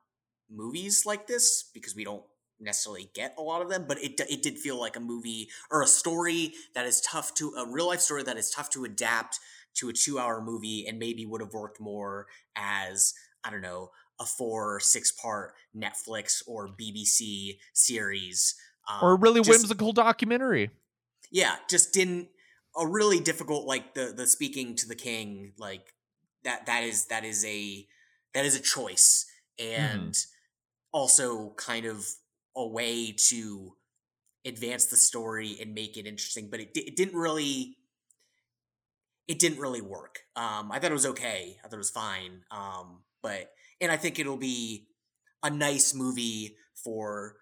[0.50, 2.24] movies like this because we don't
[2.60, 5.82] necessarily get a lot of them, but it it did feel like a movie or
[5.82, 9.40] a story that is tough to a real life story that is tough to adapt
[9.76, 13.92] to a two hour movie and maybe would have worked more as I don't know
[14.20, 18.56] a four or six part Netflix or BBC series.
[18.88, 20.70] Um, or a really just, whimsical documentary.
[21.32, 22.30] Yeah, just didn't
[22.78, 25.94] a really difficult like the the speaking to the king like
[26.44, 27.88] that that is that is a
[28.34, 29.26] that is a choice
[29.60, 30.26] and mm.
[30.92, 32.08] also kind of
[32.56, 33.74] a way to
[34.46, 37.78] advance the story and make it interesting but it, it didn't really
[39.28, 42.42] it didn't really work um i thought it was okay i thought it was fine
[42.52, 43.52] um but
[43.82, 44.88] and I think it'll be
[45.42, 47.38] a nice movie for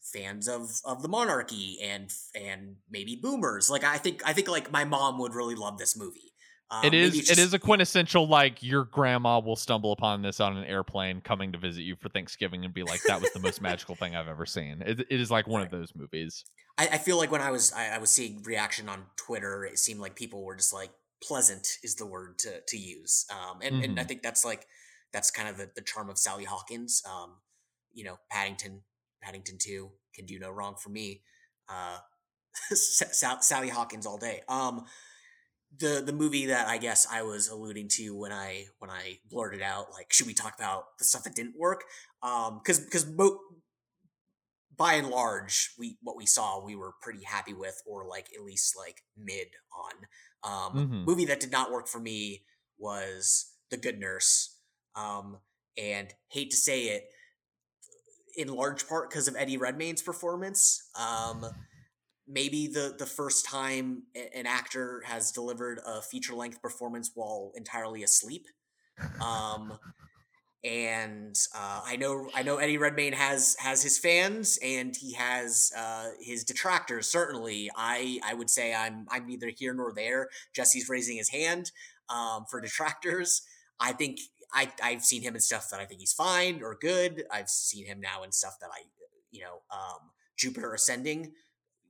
[0.00, 3.68] fans of of the monarchy and and maybe boomers.
[3.68, 6.32] Like I think I think like my mom would really love this movie.
[6.70, 10.40] Um, it is just, it is a quintessential like your grandma will stumble upon this
[10.40, 13.38] on an airplane coming to visit you for Thanksgiving and be like that was the
[13.38, 14.82] most magical thing I've ever seen.
[14.84, 15.72] It, it is like one right.
[15.72, 16.44] of those movies.
[16.76, 19.78] I, I, feel like when I was I, I was seeing reaction on Twitter, it
[19.78, 20.90] seemed like people were just like
[21.22, 23.26] pleasant is the word to to use.
[23.30, 23.84] Um, and mm-hmm.
[23.84, 24.08] and I mm-hmm.
[24.08, 24.66] think that's like
[25.12, 27.02] that's kind of the, the charm of Sally Hawkins.
[27.08, 27.34] Um,
[27.92, 28.82] you know, Paddington,
[29.22, 31.22] Paddington Two can do no wrong for me.
[31.68, 31.98] Uh,
[32.74, 34.42] Sally Hawkins all day.
[34.48, 34.84] Um,
[35.78, 39.62] the the movie that I guess I was alluding to when I when I blurted
[39.62, 41.84] out like, should we talk about the stuff that didn't work?
[42.22, 43.40] Um, because because mo-
[44.76, 48.44] by and large, we what we saw we were pretty happy with, or like at
[48.44, 50.06] least like mid on.
[50.44, 51.04] Um, mm-hmm.
[51.04, 52.44] movie that did not work for me
[52.78, 54.56] was The Good Nurse.
[54.94, 55.38] Um,
[55.76, 57.08] and hate to say it,
[58.36, 60.88] in large part because of Eddie Redmayne's performance.
[60.98, 61.46] Um,
[62.28, 64.02] maybe the the first time
[64.34, 68.46] an actor has delivered a feature length performance while entirely asleep.
[69.22, 69.78] Um,
[70.64, 75.70] and uh, I know I know Eddie Redmayne has has his fans and he has
[75.76, 77.06] uh, his detractors.
[77.06, 80.28] Certainly, I I would say I'm I'm neither here nor there.
[80.54, 81.70] Jesse's raising his hand
[82.08, 83.42] um, for detractors.
[83.78, 84.18] I think
[84.52, 87.24] I I've seen him in stuff that I think he's fine or good.
[87.30, 88.82] I've seen him now in stuff that I
[89.30, 91.32] you know um, Jupiter Ascending.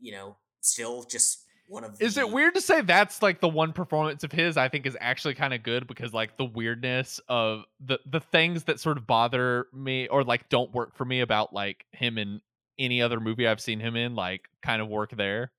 [0.07, 3.73] You know, still just one of is it weird to say that's like the one
[3.73, 7.65] performance of his i think is actually kind of good because like the weirdness of
[7.81, 11.53] the the things that sort of bother me or like don't work for me about
[11.53, 12.41] like him in
[12.79, 15.53] any other movie i've seen him in like kind of work there.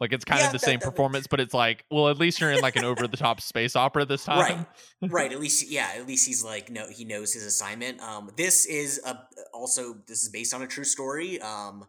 [0.00, 2.18] Like it's kind yeah, of the that, same that, performance but it's like well at
[2.18, 4.66] least you're in like an over the top space opera this time.
[5.00, 5.32] Right right.
[5.32, 8.00] At least yeah at least he's like no he knows his assignment.
[8.00, 9.20] Um this is a
[9.54, 11.40] also this is based on a true story.
[11.40, 11.86] Um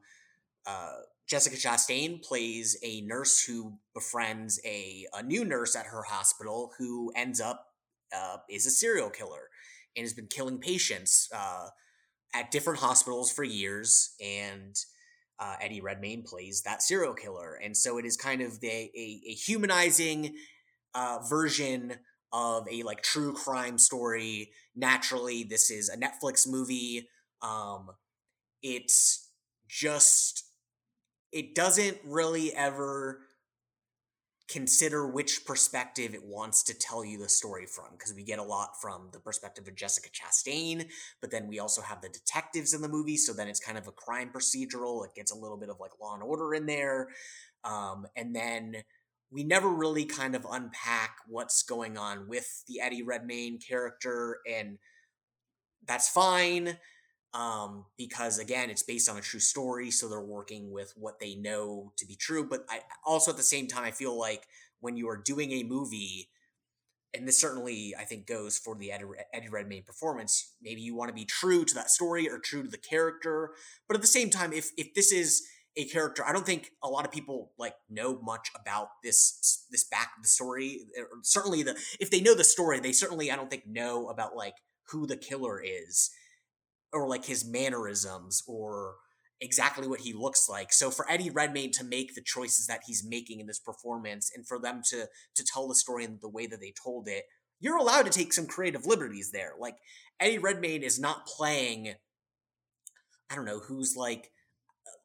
[0.67, 0.91] uh
[1.27, 7.11] Jessica Chastain plays a nurse who befriends a, a new nurse at her hospital who
[7.15, 7.65] ends up
[8.15, 9.49] uh, is a serial killer
[9.95, 11.67] and has been killing patients uh,
[12.33, 14.13] at different hospitals for years.
[14.23, 14.75] And
[15.39, 17.59] uh, Eddie Redmayne plays that serial killer.
[17.61, 20.35] And so it is kind of the, a, a humanizing
[20.93, 21.95] uh, version
[22.31, 24.51] of a like true crime story.
[24.75, 27.07] Naturally, this is a Netflix movie.
[27.41, 27.87] Um,
[28.61, 29.29] it's
[29.67, 30.44] just
[31.35, 33.19] it doesn't really ever
[34.47, 38.43] consider which perspective it wants to tell you the story from because we get a
[38.43, 40.85] lot from the perspective of Jessica Chastain,
[41.19, 43.85] but then we also have the detectives in the movie, so then it's kind of
[43.85, 45.03] a crime procedural.
[45.03, 47.09] It gets a little bit of like Law and Order in there,
[47.65, 48.77] um, and then
[49.29, 54.77] we never really kind of unpack what's going on with the Eddie Redmayne character, and
[55.85, 56.77] that's fine
[57.35, 61.35] um, because again, it's based on a true story, so they're working with what they
[61.35, 62.47] know to be true.
[62.47, 64.47] But I also at the same time, I feel like
[64.79, 66.29] when you are doing a movie,
[67.13, 70.53] and this certainly I think goes for the Eddie, Redmayne performance.
[70.61, 73.51] Maybe you want to be true to that story or true to the character,
[73.87, 76.87] but at the same time, if if this is a character, I don't think a
[76.87, 80.87] lot of people like know much about this this back the story.
[81.23, 84.55] Certainly, the if they know the story, they certainly I don't think know about like
[84.91, 86.11] who the killer is
[86.95, 88.95] or like his mannerisms or
[89.41, 90.71] exactly what he looks like.
[90.71, 94.47] So for Eddie Redmayne to make the choices that he's making in this performance and
[94.47, 97.25] for them to to tell the story in the way that they told it,
[97.59, 99.53] you're allowed to take some creative liberties there.
[99.59, 99.75] Like
[100.19, 101.93] Eddie Redmayne is not playing
[103.29, 104.31] I don't know, who's like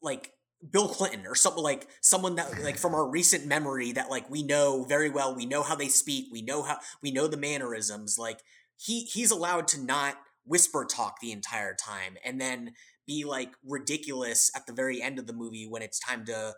[0.03, 0.33] like
[0.71, 4.43] Bill Clinton or something like someone that like from our recent memory that like we
[4.43, 8.17] know very well, we know how they speak, we know how we know the mannerisms.
[8.19, 8.41] Like
[8.77, 10.17] he he's allowed to not
[10.51, 12.73] whisper talk the entire time and then
[13.07, 16.53] be like ridiculous at the very end of the movie when it's time to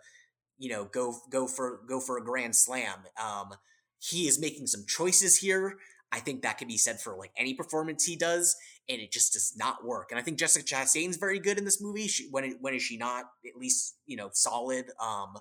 [0.57, 3.53] you know go go for go for a grand slam um
[3.99, 5.77] he is making some choices here.
[6.11, 8.55] I think that could be said for like any performance he does
[8.89, 11.81] and it just does not work and i think jessica chastain's very good in this
[11.81, 12.07] movie.
[12.07, 13.25] She, when when is she not?
[13.45, 15.35] At least you know solid um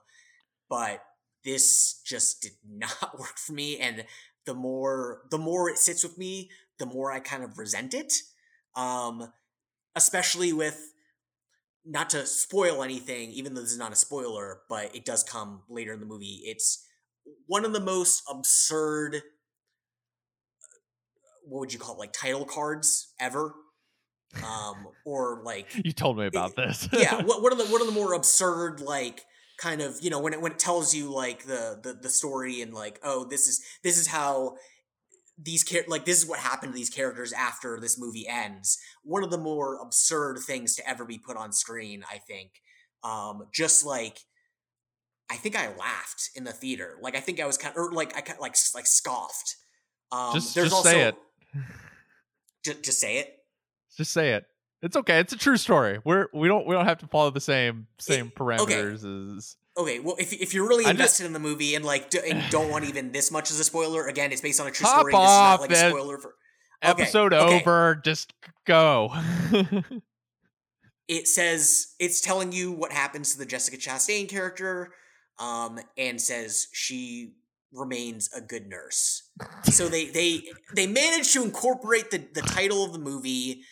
[0.70, 1.02] but
[1.44, 4.04] this just did not work for me and
[4.46, 8.12] the more the more it sits with me the more i kind of resent it
[8.76, 9.32] um,
[9.94, 10.92] especially with
[11.84, 15.62] not to spoil anything, even though this is not a spoiler, but it does come
[15.68, 16.42] later in the movie.
[16.44, 16.86] It's
[17.46, 19.22] one of the most absurd,
[21.44, 23.54] what would you call it, like title cards ever.
[24.42, 26.88] Um, or like you told me about it, this.
[26.90, 29.26] yeah, what what are the what are the more absurd like
[29.58, 32.62] kind of you know when it when it tells you like the the the story
[32.62, 34.56] and like oh this is this is how
[35.42, 38.78] these char- like this is what happened to these characters after this movie ends.
[39.02, 42.60] One of the more absurd things to ever be put on screen, I think.
[43.02, 44.18] Um, just like
[45.30, 46.98] I think I laughed in the theater.
[47.00, 49.56] Like I think I was kind of or like I kind like like scoffed.
[50.10, 51.14] Um, just there's just also, say it.
[52.64, 53.38] Just, just say it.
[53.96, 54.46] Just say it.
[54.82, 55.18] It's okay.
[55.18, 55.98] It's a true story.
[56.04, 59.36] We're we don't we don't have to follow the same same it, parameters okay.
[59.36, 62.18] as Okay, well, if, if you're really invested just, in the movie and like do,
[62.18, 64.86] and don't want even this much as a spoiler, again, it's based on a true
[64.86, 65.14] story.
[65.14, 66.34] Off, this is not like a spoiler for.
[66.82, 67.60] episode okay.
[67.60, 68.00] over.
[68.04, 68.34] Just
[68.66, 69.14] go.
[71.08, 74.92] it says it's telling you what happens to the Jessica Chastain character,
[75.38, 77.32] um, and says she
[77.72, 79.30] remains a good nurse.
[79.64, 80.42] so they they
[80.74, 83.62] they managed to incorporate the the title of the movie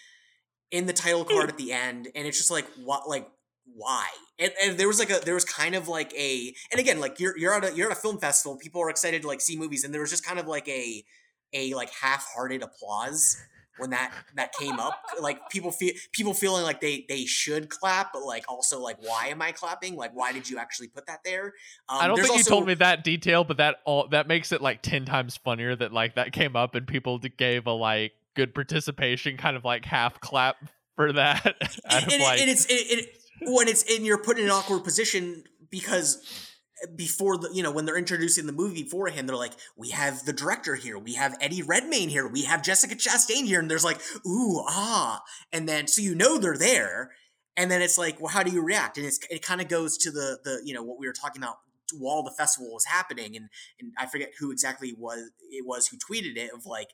[0.70, 3.28] in the title card at the end, and it's just like what like
[3.74, 4.06] why?
[4.38, 7.20] And, and there was like a there was kind of like a and again like
[7.20, 9.56] you're you're at a you're at a film festival, people are excited to like see
[9.56, 11.04] movies, and there was just kind of like a
[11.52, 13.36] a like half-hearted applause
[13.78, 18.12] when that that came up like people feel people feeling like they they should clap
[18.12, 19.96] but like also like why am i clapping?
[19.96, 21.54] Like why did you actually put that there?
[21.88, 24.52] Um, i don't think also, you told me that detail but that all that makes
[24.52, 28.12] it like 10 times funnier that like that came up and people gave a like
[28.36, 30.56] good participation kind of like half clap
[31.00, 31.56] for that.
[31.90, 34.84] And, and, like, and it's it, it, when it's and you're put in an awkward
[34.84, 36.46] position because
[36.96, 40.32] before the you know when they're introducing the movie beforehand they're like we have the
[40.32, 40.98] director here.
[40.98, 42.26] We have eddie redmayne here.
[42.26, 43.60] We have jessica chastain here.
[43.60, 45.22] And there's like ooh ah.
[45.52, 47.10] And then so you know they're there.
[47.56, 48.96] And then it's like well how do you react?
[48.96, 51.42] And it's it kind of goes to the the you know what we were talking
[51.42, 51.56] about
[51.98, 53.36] while the festival was happening.
[53.36, 56.90] And and i forget who exactly was it was who tweeted it of like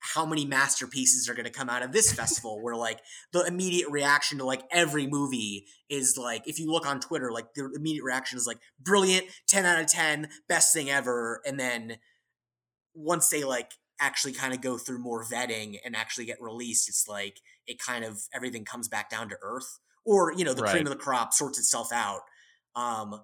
[0.00, 3.00] how many masterpieces are going to come out of this festival where like
[3.32, 7.52] the immediate reaction to like every movie is like if you look on twitter like
[7.54, 11.98] the immediate reaction is like brilliant 10 out of 10 best thing ever and then
[12.94, 17.08] once they like actually kind of go through more vetting and actually get released it's
[17.08, 20.72] like it kind of everything comes back down to earth or you know the right.
[20.72, 22.20] cream of the crop sorts itself out
[22.76, 23.20] um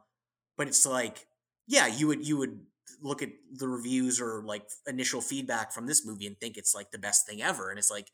[0.57, 1.27] but it's like
[1.69, 2.61] yeah you would you would
[3.05, 6.91] look at the reviews or like initial feedback from this movie and think it's like
[6.91, 8.09] the best thing ever and it's like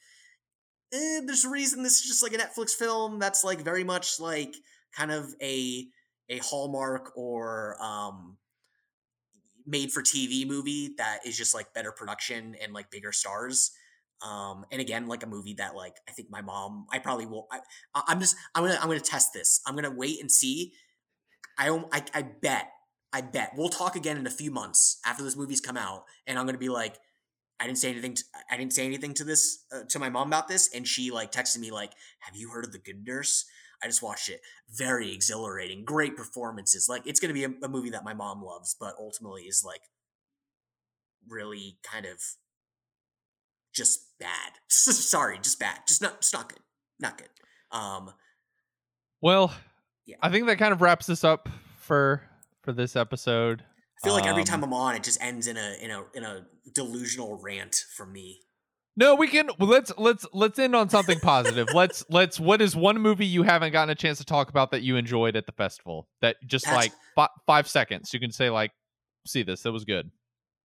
[0.93, 4.21] eh, there's a reason this is just like a netflix film that's like very much
[4.21, 4.55] like
[4.95, 5.87] kind of a
[6.29, 8.37] a hallmark or um
[9.67, 13.71] made for tv movie that is just like better production and like bigger stars.
[14.23, 17.49] Um and again like a movie that like i think my mom i probably will
[17.51, 17.61] I,
[18.07, 19.63] i'm just i'm gonna i'm gonna test this.
[19.67, 20.73] I'm gonna wait and see.
[21.57, 22.71] I i, I bet
[23.13, 26.39] I bet we'll talk again in a few months after this movie's come out, and
[26.39, 26.97] I'm gonna be like,
[27.59, 28.15] I didn't say anything.
[28.15, 31.11] To, I didn't say anything to this uh, to my mom about this, and she
[31.11, 33.45] like texted me like, "Have you heard of the Good Nurse?"
[33.83, 34.43] I just watched it.
[34.71, 35.85] Very exhilarating.
[35.85, 36.89] Great performances.
[36.89, 39.83] Like it's gonna be a, a movie that my mom loves, but ultimately is like
[41.29, 42.23] really kind of
[43.73, 44.53] just bad.
[44.69, 45.81] Sorry, just bad.
[45.87, 46.21] Just not.
[46.21, 46.61] Just not good.
[46.99, 47.29] Not good.
[47.73, 48.13] Um.
[49.21, 49.53] Well,
[50.07, 50.17] yeah.
[50.23, 51.49] I think that kind of wraps this up
[51.79, 52.23] for
[52.63, 53.63] for this episode.
[54.03, 56.05] I feel like every time um, I'm on, it just ends in a in a
[56.15, 58.41] in a delusional rant from me.
[58.97, 61.69] No, we can let's let's let's end on something positive.
[61.75, 64.83] let's let's what is one movie you haven't gotten a chance to talk about that
[64.83, 66.09] you enjoyed at the festival?
[66.23, 68.73] That just Pat- like f- 5 seconds you can say like
[69.27, 70.11] see this, that was good.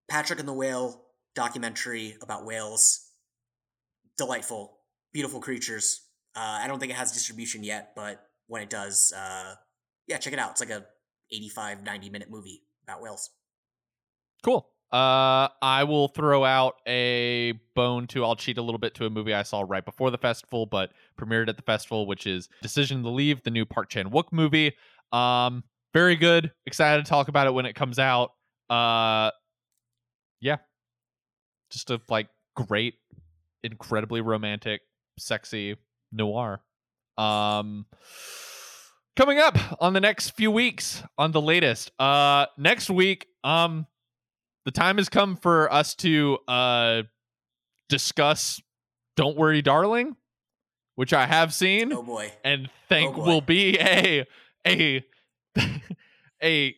[0.09, 1.01] Patrick and the Whale
[1.35, 3.01] documentary about whales.
[4.17, 4.77] Delightful,
[5.13, 6.01] beautiful creatures.
[6.35, 9.55] Uh, I don't think it has distribution yet, but when it does, uh,
[10.07, 10.51] yeah, check it out.
[10.51, 10.85] It's like a
[11.32, 13.30] 85, 90 minute movie about whales.
[14.43, 14.69] Cool.
[14.91, 18.23] Uh, I will throw out a bone to.
[18.23, 20.91] I'll cheat a little bit to a movie I saw right before the festival, but
[21.19, 24.73] premiered at the festival, which is Decision to Leave, the new Park Chan Wook movie.
[25.11, 25.63] Um,
[25.93, 26.51] very good.
[26.65, 28.32] Excited to talk about it when it comes out.
[28.69, 29.32] Uh,
[30.39, 30.57] yeah,
[31.71, 32.95] just a like great,
[33.63, 34.82] incredibly romantic,
[35.17, 35.76] sexy
[36.11, 36.61] noir.
[37.17, 37.86] Um
[39.16, 41.91] coming up on the next few weeks on the latest.
[41.99, 43.86] Uh next week um
[44.66, 47.03] the time has come for us to uh
[47.88, 48.61] discuss
[49.16, 50.16] don't worry darling
[50.95, 52.32] which i have seen oh boy.
[52.43, 53.26] and think oh boy.
[53.26, 54.26] will be a
[54.66, 55.05] a
[56.43, 56.76] a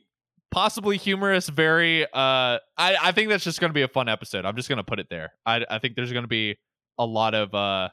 [0.52, 4.46] possibly humorous very uh i i think that's just gonna be a fun episode.
[4.46, 5.34] I'm just gonna put it there.
[5.46, 6.58] I i think there's gonna be
[7.00, 7.90] a lot of uh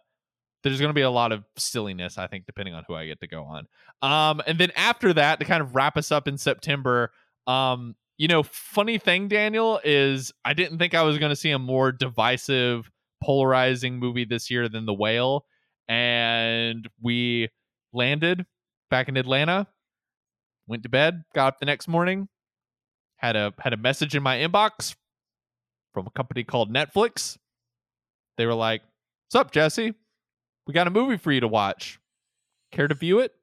[0.65, 3.21] there's going to be a lot of silliness, I think, depending on who I get
[3.21, 3.69] to go on.
[4.03, 7.13] Um, and then after that, to kind of wrap us up in September,
[7.47, 11.51] um, you know, funny thing, Daniel, is I didn't think I was going to see
[11.51, 12.91] a more divisive,
[13.23, 15.45] polarizing movie this year than The Whale.
[15.87, 17.51] And we
[17.93, 18.47] landed
[18.91, 19.67] back in Atlanta,
[20.67, 22.29] went to bed, got up the next morning,
[23.17, 24.95] had a had a message in my inbox
[25.93, 27.37] from a company called Netflix.
[28.39, 28.83] They were like,
[29.27, 29.95] "What's up, Jesse?
[30.67, 31.99] We got a movie for you to watch.
[32.73, 33.35] Care to view it?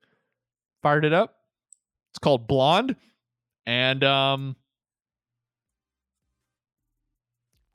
[0.82, 1.36] Fired it up.
[2.12, 2.96] It's called Blonde.
[3.66, 4.56] And um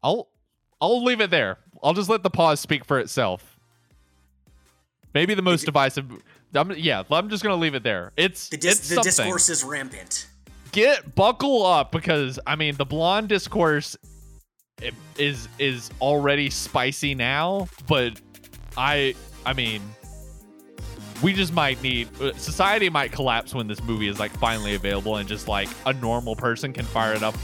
[0.02, 0.28] I'll
[0.80, 1.58] I'll leave it there.
[1.82, 3.56] I'll just let the pause speak for itself.
[5.14, 6.10] Maybe the most divisive
[6.54, 8.12] I'm, yeah, I'm just gonna leave it there.
[8.16, 10.26] It's the, dis- it's the discourse is rampant.
[10.72, 13.96] Get buckle up because I mean the blonde discourse
[15.16, 18.20] is is already spicy now, but
[18.76, 19.14] I
[19.46, 19.80] I mean
[21.22, 25.16] we just might need uh, society might collapse when this movie is like finally available
[25.16, 27.34] and just like a normal person can fire it up